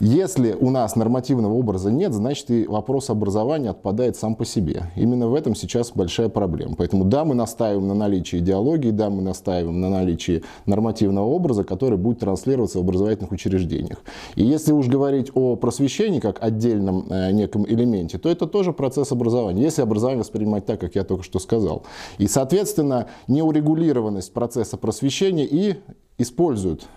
Если 0.02 0.54
у 0.54 0.70
нас 0.70 0.96
нормативного 0.96 1.54
образа 1.54 1.92
нет, 1.92 2.14
значит 2.14 2.50
и 2.52 2.66
вопрос 2.66 3.10
образования 3.10 3.72
отпадает 3.72 4.16
сам 4.16 4.36
по 4.36 4.46
себе. 4.46 4.84
Именно 4.96 5.28
в 5.28 5.36
этом 5.36 5.56
сейчас 5.56 5.92
большая 5.94 6.30
проблема. 6.30 6.76
Поэтому 6.78 7.04
да, 7.04 7.26
мы 7.26 7.36
настаиваем 7.36 7.86
на 7.90 7.94
наличии 7.94 8.40
идеологии, 8.40 8.92
да, 8.92 9.10
мы 9.10 9.22
настаиваем 9.22 9.82
на 9.82 9.90
наличии 9.90 10.44
нормативного 10.66 11.26
образа, 11.26 11.66
который 11.66 11.98
будет 11.98 12.20
транслироваться 12.20 12.78
в 12.78 12.82
образовательных 12.82 13.34
учреждениях. 13.34 14.02
И 14.36 14.46
если 14.46 14.72
уж 14.72 14.88
говорить 14.88 15.32
о 15.34 15.58
просвещении 15.58 16.22
как 16.22 16.42
отдельном 16.42 17.06
э, 17.10 17.32
неком 17.34 17.66
элементе, 17.68 18.18
то 18.18 18.30
это 18.30 18.48
тоже 18.48 18.72
процесс 18.72 19.12
образования. 19.12 19.64
Если 19.64 19.82
образование 19.82 20.22
воспринимать 20.22 20.66
так, 20.66 20.80
как 20.80 20.96
я 20.96 21.04
только 21.04 21.24
что 21.26 21.40
сказал. 21.40 21.84
И, 22.18 22.28
соответственно, 22.28 23.08
неурегулированность 23.28 24.32
процесса 24.32 24.78
просвещения 24.78 25.46
и 25.46 25.76
используют 26.18 26.88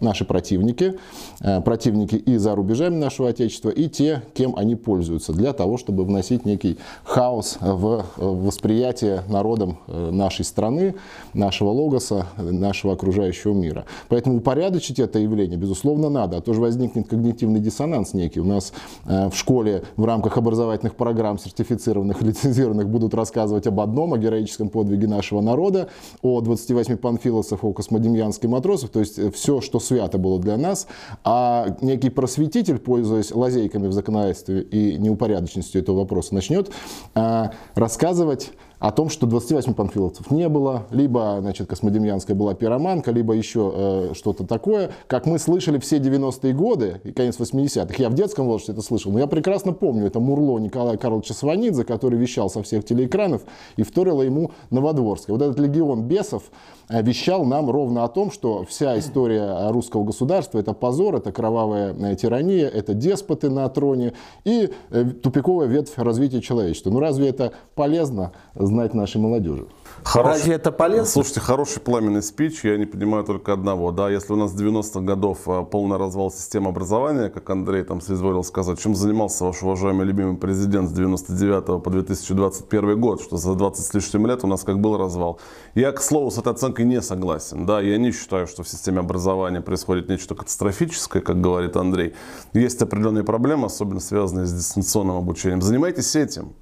наши 0.00 0.24
противники, 0.24 0.94
э, 1.40 1.60
противники 1.60 2.14
и 2.14 2.36
за 2.36 2.54
рубежами 2.54 2.96
нашего 2.96 3.28
Отечества, 3.28 3.70
и 3.70 3.88
те, 3.88 4.22
кем 4.34 4.56
они 4.56 4.76
пользуются, 4.76 5.32
для 5.32 5.52
того, 5.52 5.78
чтобы 5.78 6.04
вносить 6.04 6.44
некий 6.44 6.78
хаос 7.04 7.58
в 7.60 8.04
восприятие 8.16 9.22
народом 9.28 9.78
э, 9.86 10.10
нашей 10.10 10.44
страны, 10.44 10.94
нашего 11.34 11.70
логоса, 11.70 12.26
нашего 12.36 12.94
окружающего 12.94 13.52
мира. 13.52 13.84
Поэтому 14.08 14.36
упорядочить 14.36 14.98
это 14.98 15.18
явление, 15.18 15.58
безусловно, 15.58 16.08
надо, 16.08 16.36
а 16.36 16.40
то 16.40 16.52
возникнет 16.52 17.08
когнитивный 17.08 17.60
диссонанс 17.60 18.14
некий. 18.14 18.40
У 18.40 18.44
нас 18.44 18.72
в 19.04 19.34
школе 19.34 19.84
в 19.96 20.04
рамках 20.04 20.36
образовательных 20.36 20.96
программ 20.96 21.38
сертифицированных, 21.38 22.22
лицензированных 22.28 22.88
будут 22.88 23.14
рассказывать 23.14 23.66
об 23.66 23.80
одном, 23.80 24.14
о 24.14 24.18
героическом 24.18 24.68
подвиге 24.68 25.06
нашего 25.06 25.40
народа, 25.40 25.88
о 26.22 26.40
28 26.40 26.96
панфилосах, 26.96 27.64
о 27.64 27.72
космодемьянской 27.72 28.48
матросов, 28.48 28.90
то 28.90 29.00
есть 29.00 29.18
э, 29.18 29.30
все, 29.48 29.62
что 29.62 29.80
свято 29.80 30.18
было 30.18 30.38
для 30.38 30.58
нас, 30.58 30.86
а 31.24 31.74
некий 31.80 32.10
просветитель, 32.10 32.78
пользуясь 32.78 33.30
лазейками 33.34 33.86
в 33.86 33.92
законодательстве 33.92 34.60
и 34.60 34.98
неупорядоченностью 34.98 35.80
этого 35.80 36.00
вопроса, 36.00 36.34
начнет 36.34 36.70
а, 37.14 37.52
рассказывать 37.74 38.50
о 38.78 38.92
том, 38.92 39.08
что 39.08 39.26
28 39.26 39.74
панфиловцев 39.74 40.30
не 40.30 40.48
было, 40.48 40.84
либо, 40.90 41.38
значит, 41.40 41.68
Космодемьянская 41.68 42.36
была 42.36 42.54
пироманка, 42.54 43.10
либо 43.10 43.34
еще 43.34 43.72
э, 43.74 44.10
что-то 44.14 44.46
такое, 44.46 44.90
как 45.08 45.26
мы 45.26 45.38
слышали 45.38 45.78
все 45.78 45.98
90-е 45.98 46.54
годы 46.54 47.00
и 47.04 47.12
конец 47.12 47.38
80-х. 47.38 47.94
Я 47.98 48.08
в 48.08 48.14
детском 48.14 48.46
возрасте 48.46 48.72
это 48.72 48.82
слышал, 48.82 49.10
но 49.10 49.18
я 49.18 49.26
прекрасно 49.26 49.72
помню, 49.72 50.06
это 50.06 50.20
Мурло 50.20 50.58
Николая 50.58 50.96
Карловича 50.96 51.34
Сванидзе, 51.34 51.84
который 51.84 52.18
вещал 52.18 52.50
со 52.50 52.62
всех 52.62 52.84
телеэкранов 52.84 53.42
и 53.76 53.82
вторила 53.82 54.22
ему 54.22 54.52
Новодворская. 54.70 55.36
Вот 55.36 55.42
этот 55.44 55.58
легион 55.58 56.04
бесов 56.04 56.44
э, 56.88 57.02
вещал 57.02 57.44
нам 57.44 57.70
ровно 57.70 58.04
о 58.04 58.08
том, 58.08 58.30
что 58.30 58.64
вся 58.64 58.96
история 58.98 59.70
русского 59.70 60.04
государства 60.04 60.58
это 60.58 60.72
позор, 60.72 61.16
это 61.16 61.32
кровавая 61.32 61.94
э, 61.94 62.14
тирания, 62.14 62.68
это 62.68 62.94
деспоты 62.94 63.50
на 63.50 63.68
троне 63.68 64.12
и 64.44 64.70
э, 64.90 65.04
тупиковая 65.04 65.66
ветвь 65.66 65.94
развития 65.96 66.40
человечества. 66.40 66.90
Ну 66.90 67.00
разве 67.00 67.28
это 67.28 67.52
полезно 67.74 68.32
знать 68.68 68.94
нашей 68.94 69.20
молодежи. 69.20 69.66
Хороший, 70.04 70.32
Разве 70.32 70.54
это 70.54 70.72
полезно? 70.72 71.06
Слушайте, 71.06 71.40
хороший 71.40 71.80
пламенный 71.80 72.22
спич, 72.22 72.64
я 72.64 72.76
не 72.76 72.86
понимаю 72.86 73.24
только 73.24 73.52
одного. 73.52 73.90
Да, 73.90 74.08
если 74.08 74.32
у 74.32 74.36
нас 74.36 74.52
с 74.52 74.54
90-х 74.54 75.00
годов 75.00 75.40
а, 75.46 75.64
полный 75.64 75.96
развал 75.96 76.30
системы 76.30 76.68
образования, 76.68 77.28
как 77.28 77.50
Андрей 77.50 77.82
там 77.82 78.00
соизволил 78.00 78.44
сказать, 78.44 78.80
чем 78.80 78.94
занимался 78.94 79.44
ваш 79.44 79.62
уважаемый 79.62 80.06
любимый 80.06 80.36
президент 80.36 80.88
с 80.88 80.92
99 80.92 81.82
по 81.82 81.90
2021 81.90 83.00
год, 83.00 83.22
что 83.22 83.36
за 83.36 83.54
20 83.54 83.84
с 83.84 83.94
лишним 83.94 84.26
лет 84.26 84.44
у 84.44 84.46
нас 84.46 84.62
как 84.62 84.80
был 84.80 84.96
развал. 84.96 85.40
Я, 85.74 85.92
к 85.92 86.00
слову, 86.00 86.30
с 86.30 86.38
этой 86.38 86.52
оценкой 86.52 86.84
не 86.84 87.02
согласен. 87.02 87.66
Да, 87.66 87.80
я 87.80 87.98
не 87.98 88.12
считаю, 88.12 88.46
что 88.46 88.62
в 88.62 88.68
системе 88.68 89.00
образования 89.00 89.60
происходит 89.60 90.08
нечто 90.08 90.34
катастрофическое, 90.34 91.20
как 91.20 91.40
говорит 91.40 91.76
Андрей. 91.76 92.14
Есть 92.52 92.80
определенные 92.82 93.24
проблемы, 93.24 93.66
особенно 93.66 94.00
связанные 94.00 94.46
с 94.46 94.52
дистанционным 94.52 95.16
обучением. 95.16 95.60
Занимайтесь 95.60 96.14
этим. 96.16 96.54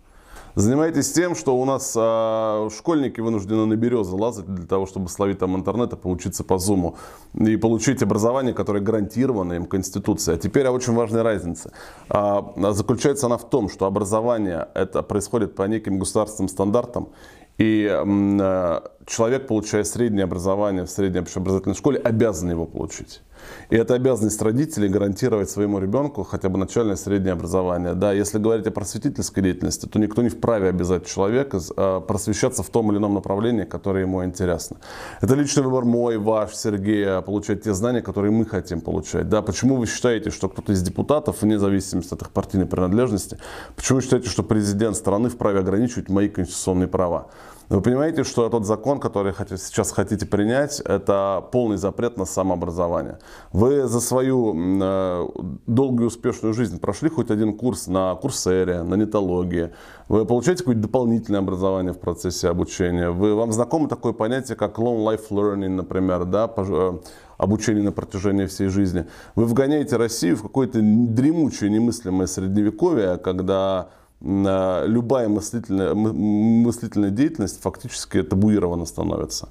Занимайтесь 0.57 1.13
тем, 1.13 1.35
что 1.35 1.55
у 1.55 1.67
нас 1.67 1.95
а, 1.99 2.71
школьники 2.75 3.21
вынуждены 3.21 3.67
на 3.67 3.77
березы 3.77 4.17
лазать 4.17 4.47
для 4.47 4.67
того, 4.67 4.87
чтобы 4.87 5.11
словить 5.11 5.39
там 5.39 5.55
интернет 5.55 5.93
и 5.93 5.97
поучиться 5.97 6.45
по 6.45 6.57
зуму. 6.57 6.97
И 7.35 7.59
получить 7.59 8.03
образование, 8.03 8.55
которое 8.55 8.81
гарантировано 8.81 9.53
им 9.53 9.67
Конституцией. 9.67 10.39
А 10.39 10.41
теперь 10.41 10.65
о 10.67 10.73
очень 10.73 10.95
важной 10.95 11.21
разнице. 11.21 11.73
А, 12.09 12.55
заключается 12.73 13.27
она 13.27 13.37
в 13.37 13.51
том, 13.51 13.69
что 13.69 13.85
образование 13.85 14.69
это 14.73 15.03
происходит 15.03 15.55
по 15.55 15.65
неким 15.65 15.99
государственным 15.99 16.49
стандартам. 16.49 17.11
И 17.59 17.87
э, 17.91 18.81
человек, 19.07 19.47
получая 19.47 19.85
среднее 19.85 20.25
образование 20.25 20.85
в 20.85 20.91
средней 20.91 21.21
общеобразовательной 21.21 21.77
школе, 21.77 21.99
обязан 21.99 22.51
его 22.51 22.67
получить. 22.67 23.23
И 23.71 23.77
это 23.77 23.95
обязанность 23.95 24.41
родителей 24.43 24.89
гарантировать 24.89 25.51
своему 25.51 25.79
ребенку 25.79 26.23
хотя 26.23 26.49
бы 26.49 26.59
начальное 26.59 26.97
среднее 26.97 27.33
образование. 27.33 27.95
Да, 27.95 28.13
если 28.13 28.39
говорить 28.39 28.67
о 28.67 28.71
просветительской 28.71 29.43
деятельности, 29.43 29.87
то 29.87 29.99
никто 29.99 30.23
не 30.23 30.29
вправе 30.29 30.69
обязать 30.69 31.07
человека 31.07 31.61
а, 31.77 32.01
просвещаться 32.01 32.63
в 32.63 32.69
том 32.69 32.91
или 32.91 32.99
ином 32.99 33.15
направлении, 33.15 33.65
которое 33.65 34.03
ему 34.03 34.25
интересно. 34.25 34.77
Это 35.21 35.35
личный 35.35 35.63
выбор 35.63 35.85
мой, 35.85 36.19
ваш, 36.19 36.55
Сергея, 36.55 37.21
получать 37.21 37.63
те 37.63 37.75
знания, 37.75 38.03
которые 38.03 38.31
мы 38.31 38.47
хотим 38.47 38.81
получать. 38.81 39.29
Да, 39.29 39.43
почему 39.43 39.77
вы 39.77 39.87
считаете, 39.87 40.31
что 40.31 40.49
кто-то 40.49 40.73
из 40.73 40.83
депутатов, 40.83 41.43
вне 41.43 41.59
зависимости 41.59 42.15
от 42.15 42.23
их 42.23 42.31
партийной 42.31 42.67
принадлежности, 42.67 43.39
почему 43.75 43.97
вы 43.97 44.03
считаете, 44.03 44.29
что 44.29 44.43
президент 44.43 44.97
страны 44.97 45.29
вправе 45.29 45.61
ограничивать 45.61 46.09
мои 46.09 46.29
конституционные 46.29 46.89
права? 46.89 47.29
Вы 47.69 47.81
понимаете, 47.81 48.23
что 48.23 48.49
тот 48.49 48.65
закон, 48.65 49.01
который 49.01 49.35
сейчас 49.57 49.91
хотите 49.91 50.25
принять, 50.25 50.81
это 50.81 51.45
полный 51.51 51.77
запрет 51.77 52.17
на 52.17 52.25
самообразование. 52.25 53.19
Вы 53.53 53.89
за 53.89 54.01
свою 54.01 54.55
э, 54.57 55.29
долгую 55.67 56.07
успешную 56.07 56.55
жизнь 56.55 56.79
прошли 56.79 57.09
хоть 57.09 57.31
один 57.31 57.57
курс 57.57 57.89
на 57.89 58.15
курсере, 58.15 58.85
на 58.85 58.95
нетологии. 58.95 59.73
Вы 60.09 60.25
получаете 60.27 60.61
какое-то 60.61 60.83
дополнительное 60.83 61.41
образование 61.41 61.93
в 61.93 61.99
процессе 61.99 62.49
обучения. 62.49 63.11
Вы, 63.11 63.35
вам 63.35 63.51
знакомо 63.51 63.89
такое 63.89 64.13
понятие, 64.13 64.57
как 64.57 64.79
long 64.79 65.05
life 65.05 65.29
learning, 65.31 65.71
например, 65.71 66.25
да, 66.25 66.49
э, 66.57 66.99
обучение 67.37 67.83
на 67.83 67.91
протяжении 67.91 68.47
всей 68.47 68.69
жизни. 68.69 69.07
Вы 69.35 69.45
вгоняете 69.45 69.97
Россию 69.97 70.37
в 70.37 70.43
какое-то 70.43 70.79
дремучее, 70.81 71.71
немыслимое 71.71 72.29
средневековье, 72.29 73.17
когда 73.17 73.89
любая 74.21 75.29
мыслительная, 75.29 75.95
мыслительная 75.95 77.11
деятельность 77.11 77.61
фактически 77.61 78.23
табуирована 78.23 78.87
становится. 78.87 79.49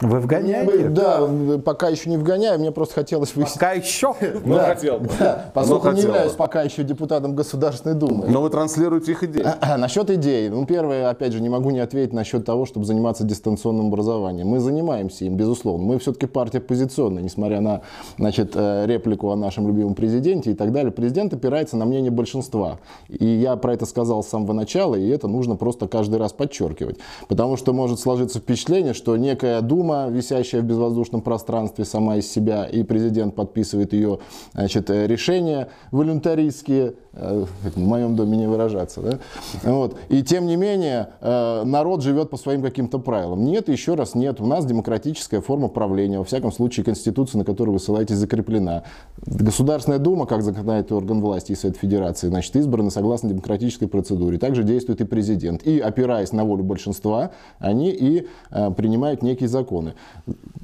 Вы 0.00 0.20
вгоняете? 0.20 0.88
Да, 0.90 1.28
пока 1.64 1.88
еще 1.88 2.08
не 2.08 2.16
вгоняю, 2.16 2.58
мне 2.60 2.70
просто 2.70 2.94
хотелось 2.94 3.34
выяснить. 3.34 3.54
Пока 3.54 3.72
еще? 3.72 4.14
Ну, 4.44 4.54
да, 4.54 4.66
хотел. 4.66 5.00
Да, 5.18 5.50
поскольку 5.52 5.90
не 5.90 6.02
являюсь 6.02 6.32
пока 6.32 6.62
еще 6.62 6.84
депутатом 6.84 7.34
Государственной 7.34 7.94
Думы. 7.94 8.26
Но 8.28 8.40
вы 8.40 8.50
транслируете 8.50 9.12
их 9.12 9.22
идеи. 9.24 9.42
А, 9.44 9.58
а, 9.60 9.76
насчет 9.76 10.08
идей. 10.10 10.48
Ну, 10.48 10.64
первое, 10.64 11.10
опять 11.10 11.32
же, 11.32 11.40
не 11.40 11.48
могу 11.48 11.70
не 11.70 11.80
ответить 11.80 12.12
насчет 12.12 12.44
того, 12.44 12.66
чтобы 12.66 12.86
заниматься 12.86 13.24
дистанционным 13.24 13.88
образованием. 13.88 14.46
Мы 14.46 14.60
занимаемся 14.60 15.24
им, 15.24 15.36
безусловно. 15.36 15.84
Мы 15.84 15.98
все-таки 15.98 16.26
партия 16.26 16.58
оппозиционная, 16.58 17.22
несмотря 17.22 17.60
на 17.60 17.82
значит, 18.16 18.52
э, 18.54 18.86
реплику 18.86 19.30
о 19.30 19.36
нашем 19.36 19.66
любимом 19.66 19.94
президенте 19.94 20.52
и 20.52 20.54
так 20.54 20.72
далее. 20.72 20.92
Президент 20.92 21.34
опирается 21.34 21.76
на 21.76 21.84
мнение 21.84 22.12
большинства. 22.12 22.78
И 23.08 23.26
я 23.26 23.56
про 23.56 23.74
это 23.74 23.86
сказал 23.86 24.22
с 24.22 24.28
самого 24.28 24.52
начала, 24.52 24.94
и 24.94 25.08
это 25.08 25.26
нужно 25.26 25.56
просто 25.56 25.88
каждый 25.88 26.18
раз 26.18 26.32
подчеркивать. 26.32 26.98
Потому 27.26 27.56
что 27.56 27.72
может 27.72 27.98
сложиться 27.98 28.38
впечатление, 28.38 28.94
что 28.94 29.16
некая 29.16 29.60
Дума 29.60 29.87
Дума, 29.88 30.08
висящая 30.10 30.60
в 30.60 30.64
безвоздушном 30.64 31.22
пространстве 31.22 31.86
сама 31.86 32.16
из 32.16 32.30
себя, 32.30 32.66
и 32.66 32.82
президент 32.82 33.34
подписывает 33.34 33.94
ее 33.94 34.18
значит, 34.52 34.90
решения 34.90 35.68
волюнтаристские, 35.92 36.94
э, 37.14 37.44
в 37.74 37.78
моем 37.78 38.14
доме 38.14 38.36
не 38.36 38.46
выражаться. 38.46 39.00
Да? 39.00 39.18
Вот. 39.62 39.96
И 40.10 40.22
тем 40.22 40.46
не 40.46 40.56
менее, 40.56 41.08
э, 41.22 41.62
народ 41.64 42.02
живет 42.02 42.28
по 42.28 42.36
своим 42.36 42.62
каким-то 42.62 42.98
правилам. 42.98 43.44
Нет, 43.44 43.70
еще 43.70 43.94
раз 43.94 44.14
нет. 44.14 44.42
У 44.42 44.46
нас 44.46 44.66
демократическая 44.66 45.40
форма 45.40 45.68
правления. 45.68 46.18
Во 46.18 46.24
всяком 46.24 46.52
случае, 46.52 46.84
Конституция, 46.84 47.38
на 47.38 47.44
которую 47.46 47.72
вы 47.72 47.80
ссылаетесь, 47.80 48.16
закреплена. 48.16 48.82
Государственная 49.24 49.98
Дума, 49.98 50.26
как 50.26 50.42
законодательный 50.42 50.98
орган 50.98 51.20
власти 51.22 51.52
и 51.52 51.54
Совет 51.54 51.78
Федерации, 51.78 52.28
значит, 52.28 52.54
избраны 52.56 52.90
согласно 52.90 53.30
демократической 53.30 53.86
процедуре. 53.86 54.38
Также 54.38 54.64
действует 54.64 55.00
и 55.00 55.04
президент. 55.04 55.62
И 55.62 55.78
опираясь 55.80 56.32
на 56.32 56.44
волю 56.44 56.64
большинства, 56.64 57.30
они 57.58 57.90
и 57.90 58.26
э, 58.50 58.70
принимают 58.72 59.22
некий 59.22 59.46
закон 59.46 59.77
законы. 59.78 59.94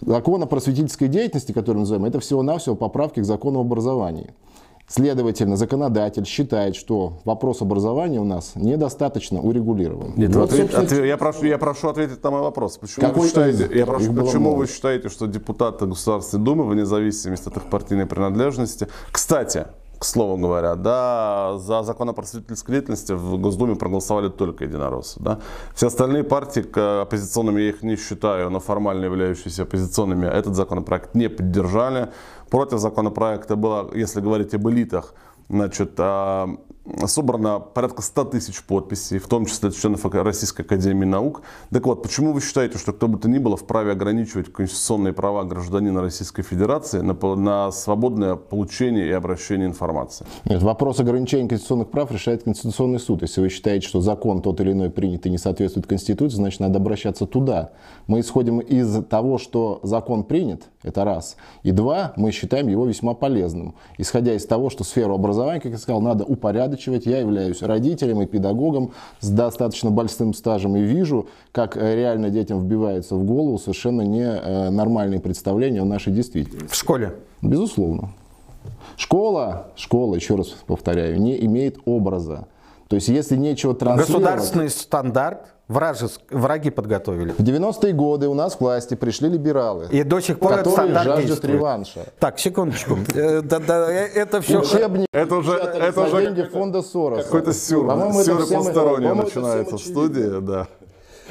Закон 0.01 0.43
о 0.43 0.47
просветительской 0.47 1.09
деятельности, 1.09 1.53
который 1.53 1.77
мы 1.77 1.81
называем, 1.81 2.05
это 2.05 2.21
всего-навсего 2.21 2.75
поправки 2.75 3.21
к 3.21 3.25
закону 3.25 3.61
об 3.61 3.67
образовании. 3.67 4.35
Следовательно, 4.87 5.57
законодатель 5.57 6.27
считает, 6.27 6.77
что 6.77 7.15
вопрос 7.25 7.63
образования 7.63 8.21
у 8.21 8.25
нас 8.25 8.53
недостаточно 8.55 9.41
урегулирован. 9.41 10.13
Нет, 10.15 10.35
вот, 10.35 10.53
ответ, 10.53 10.75
ответ, 10.75 11.07
я, 11.07 11.17
прошу, 11.17 11.47
я 11.47 11.57
прошу 11.57 11.89
ответить 11.89 12.23
на 12.23 12.31
мой 12.31 12.43
вопрос. 12.43 12.77
Почему, 12.77 13.11
вы 13.15 13.27
считаете, 13.27 13.71
я 13.75 13.87
прошу, 13.87 14.13
почему 14.13 14.55
вы 14.55 14.67
считаете, 14.67 15.09
что 15.09 15.27
депутаты 15.27 15.87
Государственной 15.87 16.45
Думы, 16.45 16.67
вне 16.67 16.85
зависимости 16.85 17.49
от 17.49 17.57
их 17.57 17.63
партийной 17.71 18.05
принадлежности, 18.05 18.89
кстати, 19.11 19.69
к 20.05 20.07
слову 20.07 20.37
говоря, 20.37 20.75
да, 20.75 21.57
за 21.59 21.83
закон 21.83 22.09
о 22.11 22.13
просветительской 22.13 22.75
деятельности 22.75 23.13
в 23.13 23.39
Госдуме 23.39 23.75
проголосовали 23.75 24.29
только 24.29 24.65
единороссы. 24.65 25.19
Да. 25.21 25.39
Все 25.75 25.87
остальные 25.87 26.25
партии, 26.25 26.63
оппозиционными 27.03 27.63
я 27.63 27.69
их 27.71 27.83
не 27.83 27.97
считаю, 27.97 28.51
но 28.51 28.61
формально 28.61 29.07
являющиеся 29.07 29.63
оппозиционными, 29.63 30.27
этот 30.27 30.55
законопроект 30.55 31.15
не 31.15 31.31
поддержали. 31.31 32.11
Против 32.51 32.79
законопроекта 32.81 33.57
было, 33.57 33.91
если 33.95 34.21
говорить 34.21 34.55
об 34.55 34.69
элитах, 34.69 35.15
значит, 35.49 35.93
а, 35.97 36.49
собрано 37.07 37.61
порядка 37.61 38.03
100 38.03 38.25
тысяч 38.27 38.63
подписей, 38.63 39.19
в 39.19 39.27
том 39.27 39.47
числе 39.47 39.71
членов 39.73 40.05
Российской 40.05 40.63
Академии 40.63 41.07
Наук. 41.07 41.43
Так 41.71 41.87
вот, 41.87 42.03
почему 42.03 42.33
вы 42.33 42.41
считаете, 42.41 42.79
что 42.79 42.93
кто 42.93 43.09
бы 43.09 43.19
то 43.19 43.29
ни 43.29 43.39
было 43.39 43.57
вправе 43.57 43.93
ограничивать 43.93 44.53
конституционные 44.53 45.13
права 45.13 45.45
гражданина 45.45 46.03
Российской 46.03 46.43
Федерации 46.43 47.01
на, 47.01 47.15
на 47.37 47.73
свободное 47.73 48.37
получение 48.37 49.09
и 49.09 49.13
обращение 49.13 49.67
информации? 49.67 50.27
Нет, 50.45 50.63
вопрос 50.63 51.01
ограничения 51.01 51.49
конституционных 51.49 51.91
прав 51.91 52.11
решает 52.11 52.43
Конституционный 52.43 53.01
суд. 53.01 53.23
Если 53.23 53.41
вы 53.41 53.49
считаете, 53.49 53.87
что 53.87 54.01
закон 54.01 54.43
тот 54.43 54.61
или 54.61 54.73
иной 54.73 54.91
принят 54.91 55.25
и 55.27 55.31
не 55.31 55.39
соответствует 55.39 55.87
Конституции, 55.87 56.37
значит, 56.37 56.61
надо 56.61 56.79
обращаться 56.79 57.27
туда. 57.27 57.71
Мы 58.07 58.21
исходим 58.21 58.61
из 58.61 59.05
того, 59.05 59.39
что 59.39 59.81
закон 59.83 60.25
принят, 60.25 60.65
это 60.83 61.05
раз. 61.05 61.37
И 61.63 61.71
два, 61.71 62.13
мы 62.17 62.31
считаем 62.31 62.69
его 62.69 62.85
весьма 62.85 63.15
полезным. 63.15 63.75
Исходя 63.97 64.35
из 64.35 64.45
того, 64.45 64.69
что 64.69 64.85
сферу 64.85 65.15
образования, 65.15 65.61
как 65.61 65.73
я 65.73 65.79
сказал, 65.79 66.03
надо 66.03 66.25
упорядочивать. 66.75 67.07
Я 67.07 67.19
являюсь 67.19 67.63
родителем 67.63 68.23
и 68.23 68.27
педагогом 68.27 68.93
с 69.21 69.29
достаточно 69.29 69.91
большим 69.91 70.35
стажем 70.35 70.77
и 70.77 70.83
вижу, 70.83 71.29
как 71.53 71.77
э, 71.77 71.95
реально 71.95 72.31
детям 72.31 72.65
вбивается 72.65 73.15
в 73.17 73.25
голову 73.25 73.59
совершенно 73.59 74.03
ненормальные 74.03 75.21
представления 75.21 75.83
о 75.83 75.85
нашей 75.85 76.13
действительности. 76.13 76.69
В 76.69 76.75
школе? 76.75 77.15
Безусловно. 77.43 78.11
Школа, 78.97 79.69
школа, 79.77 80.15
еще 80.15 80.37
раз 80.37 80.49
повторяю, 80.67 81.21
не 81.21 81.45
имеет 81.45 81.79
образа. 81.85 82.47
То 82.89 82.97
есть, 82.97 83.09
если 83.09 83.37
нечего 83.37 83.75
транслировать... 83.75 84.23
Государственный 84.23 84.71
стандарт 84.71 85.54
Вражеск, 85.67 86.21
враги 86.31 86.71
подготовили. 86.71 87.33
В 87.33 87.41
90-е 87.41 87.95
годы 87.95 88.29
у 88.29 88.35
нас 88.35 88.55
к 88.55 88.61
власти 88.61 88.95
пришли 88.97 89.31
либералы. 89.31 89.89
И 89.91 90.03
до 90.03 90.21
сих 90.21 90.39
пор 90.39 90.57
которые 90.57 90.91
это 90.91 91.05
жаждут 91.05 91.27
действует. 91.27 91.55
реванша. 91.55 92.01
Так, 92.19 92.39
секундочку. 92.39 92.99
Э, 93.15 93.41
это 93.41 94.43
все... 94.43 94.61
Учебники 94.61 95.07
это 95.11 95.37
уже, 95.37 95.53
это 95.53 96.01
уже 96.03 96.23
деньги 96.23 96.43
фонда 96.43 96.83
Сороса. 96.83 97.25
Какой-то 97.25 97.55
сюр, 97.55 97.91
сюр 98.25 98.47
полсторонний 98.47 99.13
начинается 99.13 99.77
в 99.77 99.81
студии, 99.81 100.41
да. 100.41 100.69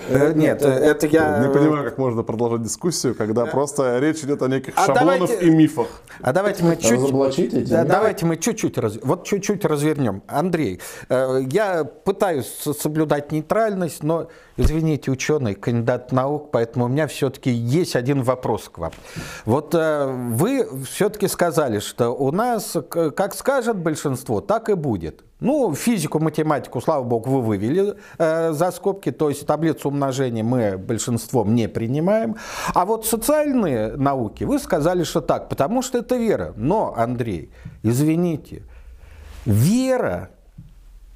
Э, 0.09 0.33
Нет, 0.33 0.61
э, 0.61 0.67
это 0.67 1.07
я... 1.07 1.39
Не 1.39 1.53
понимаю, 1.53 1.83
как 1.83 1.97
можно 1.97 2.23
продолжать 2.23 2.63
дискуссию, 2.63 3.15
когда 3.15 3.45
просто 3.45 3.99
речь 3.99 4.23
идет 4.23 4.41
о 4.41 4.47
неких 4.47 4.73
А 4.75 4.85
шаблонах 4.85 5.19
давайте- 5.29 5.45
и 5.45 5.49
мифах. 5.49 5.87
А 6.21 6.33
давайте 6.33 6.63
мы 6.63 6.75
чуть... 6.77 6.91
Разоблачить 6.91 7.53
эти? 7.53 7.69
Да, 7.69 7.83
давайте 7.85 8.25
мы 8.25 8.37
чуть-чуть, 8.37 8.77
раз- 8.77 8.99
вот 9.01 9.25
чуть-чуть 9.25 9.65
развернем. 9.65 10.23
Андрей, 10.27 10.79
э, 11.09 11.41
я 11.49 11.83
пытаюсь 11.83 12.47
соблюдать 12.79 13.31
нейтральность, 13.31 14.03
но, 14.03 14.27
извините, 14.57 15.11
ученый, 15.11 15.55
кандидат 15.55 16.11
наук, 16.11 16.51
поэтому 16.51 16.85
у 16.85 16.87
меня 16.87 17.07
все-таки 17.07 17.51
есть 17.51 17.95
один 17.95 18.21
вопрос 18.23 18.69
к 18.69 18.77
вам. 18.77 18.91
Вот 19.45 19.73
э, 19.73 20.05
вы 20.07 20.67
все-таки 20.85 21.27
сказали, 21.27 21.79
что 21.79 22.11
у 22.11 22.31
нас, 22.31 22.75
как 22.89 23.35
скажет 23.35 23.77
большинство, 23.77 24.41
так 24.41 24.69
и 24.69 24.73
будет. 24.73 25.23
Ну, 25.39 25.75
физику, 25.75 26.19
математику, 26.19 26.79
слава 26.79 27.03
богу, 27.03 27.29
вы 27.29 27.41
вывели 27.41 27.95
э, 28.17 28.53
за 28.53 28.71
скобки, 28.71 29.11
то 29.11 29.29
есть 29.29 29.45
таблицу 29.45 29.89
умножения 29.89 30.43
мы 30.43 30.77
большинством 30.77 31.53
не 31.53 31.67
принимаем. 31.67 32.37
А 32.73 32.85
вот 32.85 33.05
социальные 33.05 33.97
науки, 33.97 34.45
вы 34.45 34.59
сказали, 34.59 35.03
что 35.03 35.19
так, 35.19 35.49
потому 35.49 35.81
что 35.81 35.97
это 35.97 36.15
вера. 36.15 36.53
Но, 36.55 36.93
Андрей, 36.95 37.51
извините, 37.81 38.63
вера, 39.45 40.29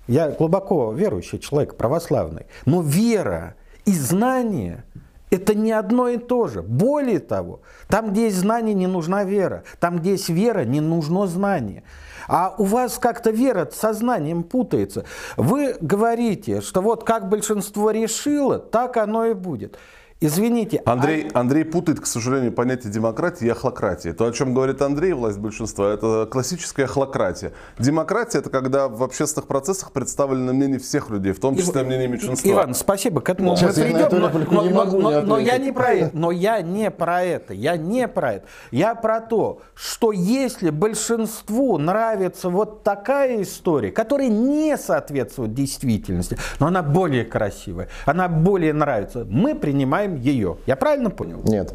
я 0.08 0.30
глубоко 0.30 0.91
верующий 0.93 1.39
человек, 1.39 1.76
православный, 1.76 2.48
но 2.65 2.82
вера 2.82 3.56
и 3.86 3.93
знание– 3.93 4.84
это 5.30 5.56
не 5.56 5.72
одно 5.72 6.08
и 6.08 6.17
то 6.17 6.48
же. 6.48 6.62
Более 6.62 7.20
того, 7.20 7.62
там, 7.88 8.12
где 8.12 8.26
есть 8.26 8.38
знание, 8.38 8.74
не 8.74 8.88
нужна 8.88 9.24
вера. 9.24 9.63
Там, 9.80 10.00
где 10.00 10.12
есть 10.12 10.30
вера, 10.30 10.63
не 10.63 10.80
нужно 10.80 11.28
знание. 11.28 11.84
А 12.28 12.56
у 12.58 12.63
вас 12.63 12.98
как-то 12.98 13.32
вера 13.32 13.70
со 13.72 13.93
знанием 13.93 14.43
путается. 14.43 15.06
Вы 15.36 15.76
говорите, 15.80 16.62
что 16.62 16.82
вот 16.82 17.04
как 17.04 17.30
большинство 17.30 17.91
решило, 17.91 18.60
так 18.60 18.98
оно 18.98 19.26
и 19.26 19.34
будет. 19.34 19.78
Извините, 20.19 20.82
а- 20.84 20.93
Андрей, 20.93 21.30
Андрей 21.36 21.63
путает, 21.63 21.99
к 21.99 22.08
сожалению, 22.08 22.51
понятие 22.51 22.91
демократии 22.91 23.45
и 23.45 23.49
ахлократии. 23.49 24.10
То, 24.10 24.25
о 24.25 24.32
чем 24.32 24.56
говорит 24.56 24.82
Андрей, 24.82 25.13
власть 25.13 25.38
большинства, 25.38 25.93
это 25.93 26.27
классическая 26.30 26.86
ахлократия. 26.86 27.53
Демократия– 27.77 28.38
это 28.39 28.49
когда 28.49 28.88
в 28.88 29.03
общественных 29.03 29.47
процессах 29.47 29.91
представлено 29.91 30.53
мнение 30.53 30.80
всех 30.80 31.12
людей, 31.12 31.34
в 31.34 31.39
том 31.39 31.56
числе 31.56 31.84
мнение 31.84 32.08
меньшинства. 32.08 32.49
Иван, 32.49 32.73
спасибо, 32.73 33.21
к 33.21 33.30
этому 33.30 33.56
Сейчас 33.56 33.77
мы 33.77 33.84
придем, 33.84 34.08
но, 34.19 34.30
но- 34.51 34.63
не 34.63 34.73
могу 34.73 34.97
но- 34.99 35.12
не 35.12 35.21
но 35.21 35.38
я 35.38 35.58
не 35.60 35.71
про 35.71 35.93
это, 35.93 36.17
но 36.17 36.32
я 36.32 36.62
не 36.63 36.89
про 36.89 37.21
это, 37.23 37.53
я 37.53 37.77
не 37.77 38.08
про 38.08 38.34
это. 38.34 38.47
Я 38.71 38.95
про 38.95 39.21
то, 39.21 39.62
что 39.75 40.12
если 40.12 40.71
большинству 40.71 41.77
нравится 41.77 42.49
вот 42.49 42.82
такая 42.82 43.43
история, 43.43 43.91
которая 43.91 44.30
не 44.30 44.77
соответствует 44.77 45.53
действительности, 45.53 46.39
но 46.60 46.65
она 46.67 46.82
более 46.82 47.23
красивая, 47.23 47.89
она 48.08 48.27
более 48.27 48.73
нравится, 48.73 49.23
мы 49.30 49.53
принимаем 49.53 50.07
ее. 50.15 50.58
Я 50.65 50.76
правильно 50.76 51.10
понял? 51.10 51.41
Нет. 51.46 51.74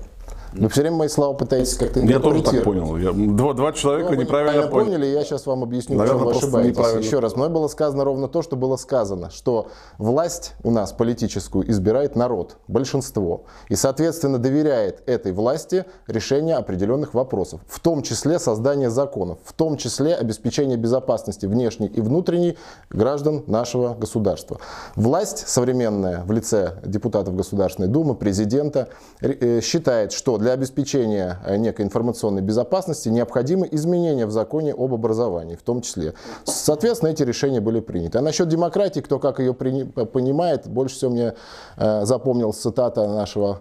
Вы 0.52 0.68
все 0.68 0.82
время 0.82 0.96
мои 0.96 1.08
слова 1.08 1.34
пытаетесь 1.34 1.74
как-то 1.74 2.00
Я 2.00 2.20
тоже 2.20 2.42
так 2.42 2.62
понял. 2.64 2.96
Я- 2.96 3.12
два, 3.12 3.54
два 3.54 3.72
человека 3.72 4.12
Ну, 4.14 4.20
неправильно 4.20 4.66
поняли. 4.68 4.90
поняли, 4.96 5.06
я 5.06 5.24
сейчас 5.24 5.46
вам 5.46 5.62
объясню, 5.62 5.96
Наверное, 5.96 6.18
в 6.18 6.22
чем 6.24 6.30
вы 6.32 6.36
ошибаетесь. 6.38 6.70
неправильно. 6.76 7.00
Еще 7.00 7.18
раз, 7.20 7.36
мной 7.36 7.48
было 7.48 7.68
сказано 7.68 8.04
ровно 8.04 8.28
то, 8.28 8.42
что 8.42 8.56
было 8.56 8.76
сказано, 8.76 9.30
что 9.30 9.68
власть 9.98 10.52
у 10.62 10.70
нас 10.70 10.92
политическую 10.92 11.70
избирает 11.70 12.16
народ, 12.16 12.56
большинство, 12.68 13.44
и, 13.68 13.76
соответственно, 13.76 14.38
доверяет 14.38 15.02
этой 15.06 15.32
власти 15.32 15.84
решение 16.06 16.56
определенных 16.56 17.14
вопросов, 17.14 17.60
в 17.66 17.80
том 17.80 18.02
числе 18.02 18.38
создание 18.38 18.90
законов, 18.90 19.38
в 19.44 19.52
том 19.54 19.76
числе 19.76 20.14
обеспечение 20.14 20.76
безопасности 20.76 21.46
внешней 21.46 21.86
и 21.86 22.00
внутренней 22.00 22.58
граждан 22.90 23.42
нашего 23.46 23.94
государства. 23.94 24.58
Власть 24.96 25.48
современная 25.48 26.22
в 26.24 26.32
лице 26.32 26.76
депутатов 26.84 27.34
Государственной 27.36 27.88
Думы, 27.88 28.14
президента 28.14 28.88
э, 29.20 29.60
считает, 29.62 30.12
что 30.12 30.38
для 30.42 30.52
обеспечения 30.52 31.38
э, 31.44 31.56
некой 31.56 31.84
информационной 31.84 32.42
безопасности 32.42 33.08
необходимы 33.08 33.68
изменения 33.70 34.26
в 34.26 34.30
законе 34.30 34.74
об 34.74 34.92
образовании, 34.92 35.56
в 35.56 35.62
том 35.62 35.80
числе. 35.80 36.14
Соответственно, 36.44 37.10
эти 37.10 37.22
решения 37.22 37.60
были 37.60 37.80
приняты. 37.80 38.18
А 38.18 38.22
насчет 38.22 38.48
демократии, 38.48 39.00
кто 39.00 39.18
как 39.18 39.38
ее 39.38 39.54
понимает, 39.54 40.68
больше 40.68 40.96
всего 40.96 41.10
мне 41.12 41.34
э, 41.76 42.04
запомнилась 42.04 42.56
цитата 42.56 43.06
нашего 43.06 43.60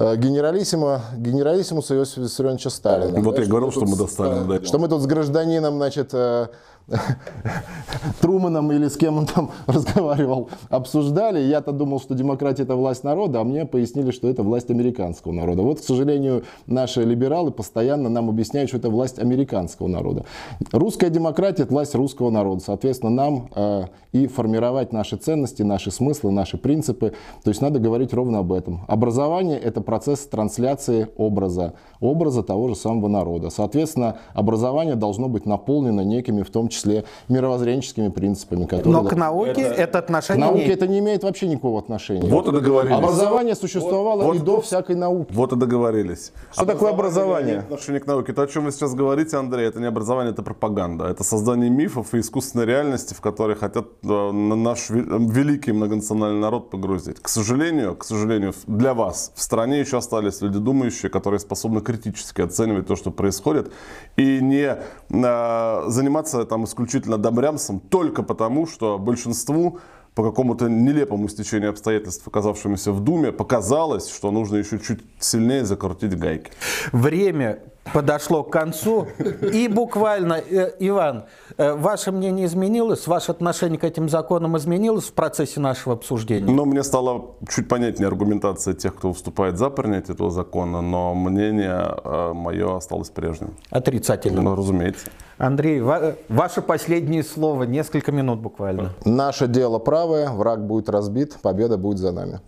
э, 0.00 0.16
генералиссима, 0.16 1.02
генералиссимуса 1.16 1.94
Иосифа 1.94 2.22
Виссарионовича 2.22 2.70
Сталина. 2.70 3.20
Вот 3.20 3.36
Да, 3.36 3.42
я 3.42 3.48
говорил, 3.48 3.66
мы 3.66 3.72
что 3.72 3.80
тут 3.80 4.00
мы 4.00 4.08
Сталина 4.08 4.44
э, 4.44 4.44
дойдем. 4.48 4.66
Что 4.66 4.78
мы 4.78 4.88
тут 4.88 5.02
с 5.02 5.06
гражданином, 5.06 5.76
значит, 5.76 6.10
э, 6.12 6.48
Труманом 8.20 8.72
или 8.72 8.88
с 8.88 8.96
кем 8.96 9.18
он 9.18 9.26
там 9.26 9.50
разговаривал, 9.66 10.50
обсуждали. 10.68 11.40
Я-то 11.40 11.72
думал, 11.72 12.00
что 12.00 12.14
демократия 12.14 12.64
это 12.64 12.74
власть 12.74 13.04
народа, 13.04 13.40
а 13.40 13.44
мне 13.44 13.64
пояснили, 13.66 14.10
что 14.10 14.28
это 14.28 14.42
власть 14.42 14.70
американского 14.70 15.32
народа. 15.32 15.62
Вот, 15.62 15.80
к 15.80 15.84
сожалению, 15.84 16.44
наши 16.66 17.02
либералы 17.04 17.50
постоянно 17.50 18.08
нам 18.08 18.28
объясняют, 18.28 18.70
что 18.70 18.78
это 18.78 18.90
власть 18.90 19.18
американского 19.18 19.88
народа. 19.88 20.24
Русская 20.72 21.10
демократия 21.10 21.62
это 21.62 21.72
власть 21.72 21.94
русского 21.94 22.30
народа. 22.30 22.62
Соответственно, 22.64 23.10
нам 23.10 23.50
э, 23.54 23.84
и 24.12 24.26
формировать 24.26 24.92
наши 24.92 25.16
ценности, 25.16 25.62
наши 25.62 25.90
смыслы, 25.90 26.32
наши 26.32 26.58
принципы. 26.58 27.14
То 27.44 27.50
есть 27.50 27.60
надо 27.62 27.78
говорить 27.78 28.12
ровно 28.12 28.38
об 28.38 28.52
этом. 28.52 28.84
Образование 28.88 29.58
это 29.58 29.80
процесс 29.90 30.20
трансляции 30.20 31.08
образа, 31.16 31.74
образа 32.00 32.44
того 32.44 32.68
же 32.68 32.76
самого 32.76 33.08
народа. 33.08 33.50
Соответственно, 33.50 34.18
образование 34.34 34.94
должно 34.94 35.28
быть 35.28 35.46
наполнено 35.46 36.02
некими, 36.02 36.42
в 36.42 36.50
том 36.50 36.68
числе, 36.68 37.02
мировоззренческими 37.28 38.08
принципами, 38.08 38.66
которые... 38.66 38.92
Но 38.92 39.02
к 39.02 39.16
науке 39.16 39.62
это, 39.62 39.98
К 40.00 40.04
отношение 40.04 40.46
науке 40.46 40.66
не 40.66 40.70
это 40.72 40.86
не 40.86 40.98
имеет 41.00 41.24
вообще 41.24 41.48
никакого 41.48 41.80
отношения. 41.80 42.30
Вот 42.30 42.46
и 42.46 42.52
договорились. 42.52 42.96
Образование 42.96 43.56
существовало 43.56 44.22
Вот- 44.22 44.36
и 44.36 44.38
до 44.38 44.60
всякой 44.60 44.94
науки. 44.94 45.32
Вот 45.34 45.52
и 45.52 45.56
договорились. 45.56 46.32
Что 46.52 46.66
такое 46.66 46.90
образование? 46.90 47.58
отношение 47.58 48.00
к 48.00 48.06
науке. 48.06 48.32
То, 48.32 48.42
о 48.42 48.46
чем 48.46 48.66
вы 48.66 48.70
сейчас 48.70 48.94
говорите, 48.94 49.36
Андрей, 49.38 49.66
это 49.66 49.80
не 49.80 49.86
образование, 49.86 50.32
это 50.32 50.44
пропаганда. 50.44 51.06
Это 51.06 51.24
создание 51.24 51.68
мифов 51.68 52.14
и 52.14 52.20
искусственной 52.20 52.64
реальности, 52.66 53.12
в 53.12 53.20
которые 53.20 53.56
хотят 53.56 53.86
э, 54.04 54.06
на 54.30 54.54
наш 54.54 54.88
ве- 54.90 55.04
великий 55.32 55.72
многонациональный 55.72 56.40
народ 56.40 56.70
погрузить. 56.70 57.18
К 57.18 57.28
сожалению, 57.28 57.96
к 57.96 58.04
сожалению, 58.04 58.52
для 58.68 58.94
вас 58.94 59.32
в 59.34 59.42
стране 59.42 59.79
еще 59.80 59.98
остались 59.98 60.40
люди 60.40 60.58
думающие, 60.58 61.10
которые 61.10 61.40
способны 61.40 61.80
критически 61.80 62.42
оценивать 62.42 62.86
то, 62.86 62.96
что 62.96 63.10
происходит, 63.10 63.72
и 64.16 64.40
не 64.40 64.76
э, 64.76 65.82
заниматься 65.88 66.44
там 66.44 66.64
исключительно 66.64 67.18
добрямсом 67.18 67.80
только 67.80 68.22
потому, 68.22 68.66
что 68.66 68.98
большинству 68.98 69.78
по 70.14 70.24
какому-то 70.24 70.68
нелепому 70.68 71.28
стечению 71.28 71.70
обстоятельств, 71.70 72.26
оказавшемуся 72.26 72.92
в 72.92 73.00
Думе, 73.00 73.32
показалось, 73.32 74.08
что 74.08 74.30
нужно 74.30 74.56
еще 74.56 74.78
чуть 74.78 75.00
сильнее 75.18 75.64
закрутить 75.64 76.18
гайки. 76.18 76.50
Время 76.92 77.60
подошло 77.92 78.42
к 78.42 78.50
концу. 78.50 79.06
И 79.52 79.68
буквально, 79.68 80.34
э, 80.34 80.72
Иван, 80.78 81.24
э, 81.56 81.74
ваше 81.74 82.12
мнение 82.12 82.46
изменилось, 82.46 83.06
ваше 83.06 83.32
отношение 83.32 83.78
к 83.78 83.84
этим 83.84 84.08
законам 84.08 84.56
изменилось 84.56 85.04
в 85.04 85.12
процессе 85.12 85.60
нашего 85.60 85.94
обсуждения? 85.94 86.52
Но 86.52 86.64
мне 86.64 86.82
стало 86.82 87.36
чуть 87.48 87.68
понятнее 87.68 88.08
аргументация 88.08 88.74
тех, 88.74 88.94
кто 88.94 89.08
выступает 89.08 89.58
за 89.58 89.70
принятие 89.70 90.14
этого 90.14 90.30
закона, 90.30 90.80
но 90.80 91.14
мнение 91.14 91.94
э, 92.04 92.32
мое 92.34 92.76
осталось 92.76 93.10
прежним. 93.10 93.54
Отрицательно. 93.70 94.42
Ну, 94.42 94.56
разумеется. 94.56 95.06
Андрей, 95.38 95.80
ва- 95.80 96.16
ваше 96.28 96.60
последнее 96.60 97.24
слово, 97.24 97.64
несколько 97.64 98.12
минут 98.12 98.40
буквально. 98.40 98.90
Наше 99.06 99.46
дело 99.48 99.78
правое, 99.78 100.28
враг 100.30 100.66
будет 100.66 100.90
разбит, 100.90 101.36
победа 101.40 101.78
будет 101.78 101.98
за 101.98 102.12
нами. 102.12 102.40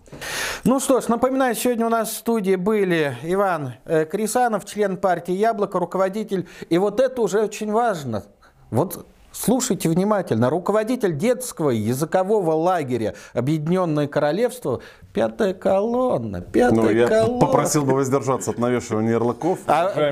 Ну 0.64 0.78
что 0.78 1.00
ж, 1.00 1.08
напоминаю, 1.08 1.56
сегодня 1.56 1.86
у 1.86 1.88
нас 1.88 2.10
в 2.10 2.16
студии 2.18 2.54
были 2.54 3.16
Иван 3.24 3.72
э, 3.84 4.04
Крисанов, 4.04 4.64
член 4.64 4.96
партии 4.96 5.32
«Яблоко», 5.32 5.80
руководитель. 5.80 6.46
И 6.70 6.78
вот 6.78 7.00
это 7.00 7.20
уже 7.20 7.40
очень 7.40 7.72
важно. 7.72 8.22
Вот 8.70 9.04
слушайте 9.32 9.88
внимательно. 9.88 10.50
Руководитель 10.50 11.16
детского 11.16 11.70
языкового 11.70 12.52
лагеря 12.52 13.14
«Объединенное 13.34 14.06
королевство» 14.06 14.80
Пятая 15.12 15.52
колонна, 15.52 16.40
пятая 16.40 16.72
Ну, 16.72 16.88
я 16.90 17.06
колонна. 17.06 17.38
попросил 17.40 17.84
бы 17.84 17.92
воздержаться 17.92 18.50
от 18.52 18.58
навешивания 18.58 19.10
ярлыков, 19.10 19.58
А-. 19.66 19.92
А- 19.94 20.10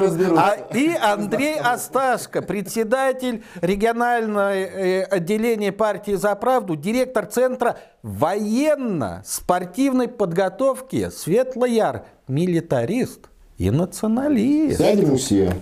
разберутся. 0.00 0.42
а- 0.42 0.56
и 0.76 0.90
Андрей 1.00 1.56
Осташко, 1.60 2.42
председатель 2.42 3.44
регионального 3.60 4.52
э, 4.52 5.02
отделения 5.04 5.70
партии 5.70 6.16
«За 6.16 6.34
правду», 6.34 6.74
директор 6.74 7.24
Центра 7.26 7.78
военно-спортивной 8.02 10.08
подготовки 10.08 11.08
«Светлояр», 11.10 12.02
милитарист 12.26 13.28
и 13.58 13.70
националист. 13.70 14.78
Сядем 14.78 15.16
все. 15.18 15.52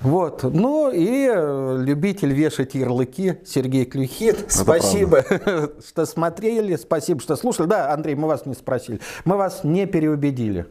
Вот. 0.00 0.42
Ну 0.44 0.90
и 0.90 1.28
э, 1.30 1.76
любитель 1.78 2.32
вешать 2.32 2.74
ярлыки 2.74 3.38
Сергей 3.44 3.84
Клюхин. 3.84 4.36
Спасибо, 4.48 5.24
что 5.86 6.06
смотрели, 6.06 6.76
спасибо, 6.76 7.20
что 7.20 7.36
слушали. 7.36 7.66
Да, 7.66 7.92
Андрей, 7.92 8.14
мы 8.14 8.26
вас 8.26 8.46
не 8.46 8.54
спросили. 8.54 9.00
Мы 9.24 9.36
вас 9.36 9.62
не 9.62 9.86
переубедили. 9.86 10.66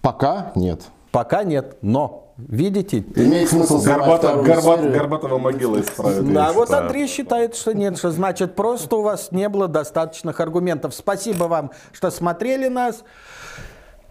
Пока 0.00 0.52
нет. 0.54 0.82
Пока 1.12 1.44
нет, 1.44 1.76
но 1.82 2.32
видите? 2.38 3.04
Имеет 3.14 3.50
смысл 3.50 3.80
Горбата, 3.80 4.34
горбат. 4.42 4.80
Горбатова 4.90 5.38
могила 5.38 5.80
исправит. 5.80 6.32
Да, 6.32 6.52
вот 6.52 6.68
считаю. 6.68 6.86
Андрей 6.86 7.06
считает, 7.06 7.54
что 7.54 7.72
нет, 7.72 7.98
что 7.98 8.10
значит 8.10 8.56
просто 8.56 8.96
у 8.96 9.02
вас 9.02 9.30
не 9.30 9.48
было 9.48 9.68
достаточных 9.68 10.40
аргументов. 10.40 10.94
Спасибо 10.94 11.44
вам, 11.44 11.70
что 11.92 12.10
смотрели 12.10 12.68
нас. 12.68 13.04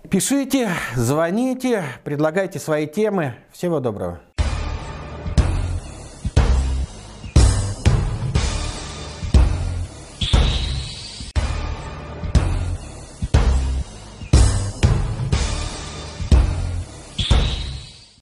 Пишите, 0.09 0.69
звоните, 0.95 1.83
предлагайте 2.03 2.59
свои 2.59 2.87
темы. 2.87 3.35
Всего 3.51 3.79
доброго. 3.79 4.19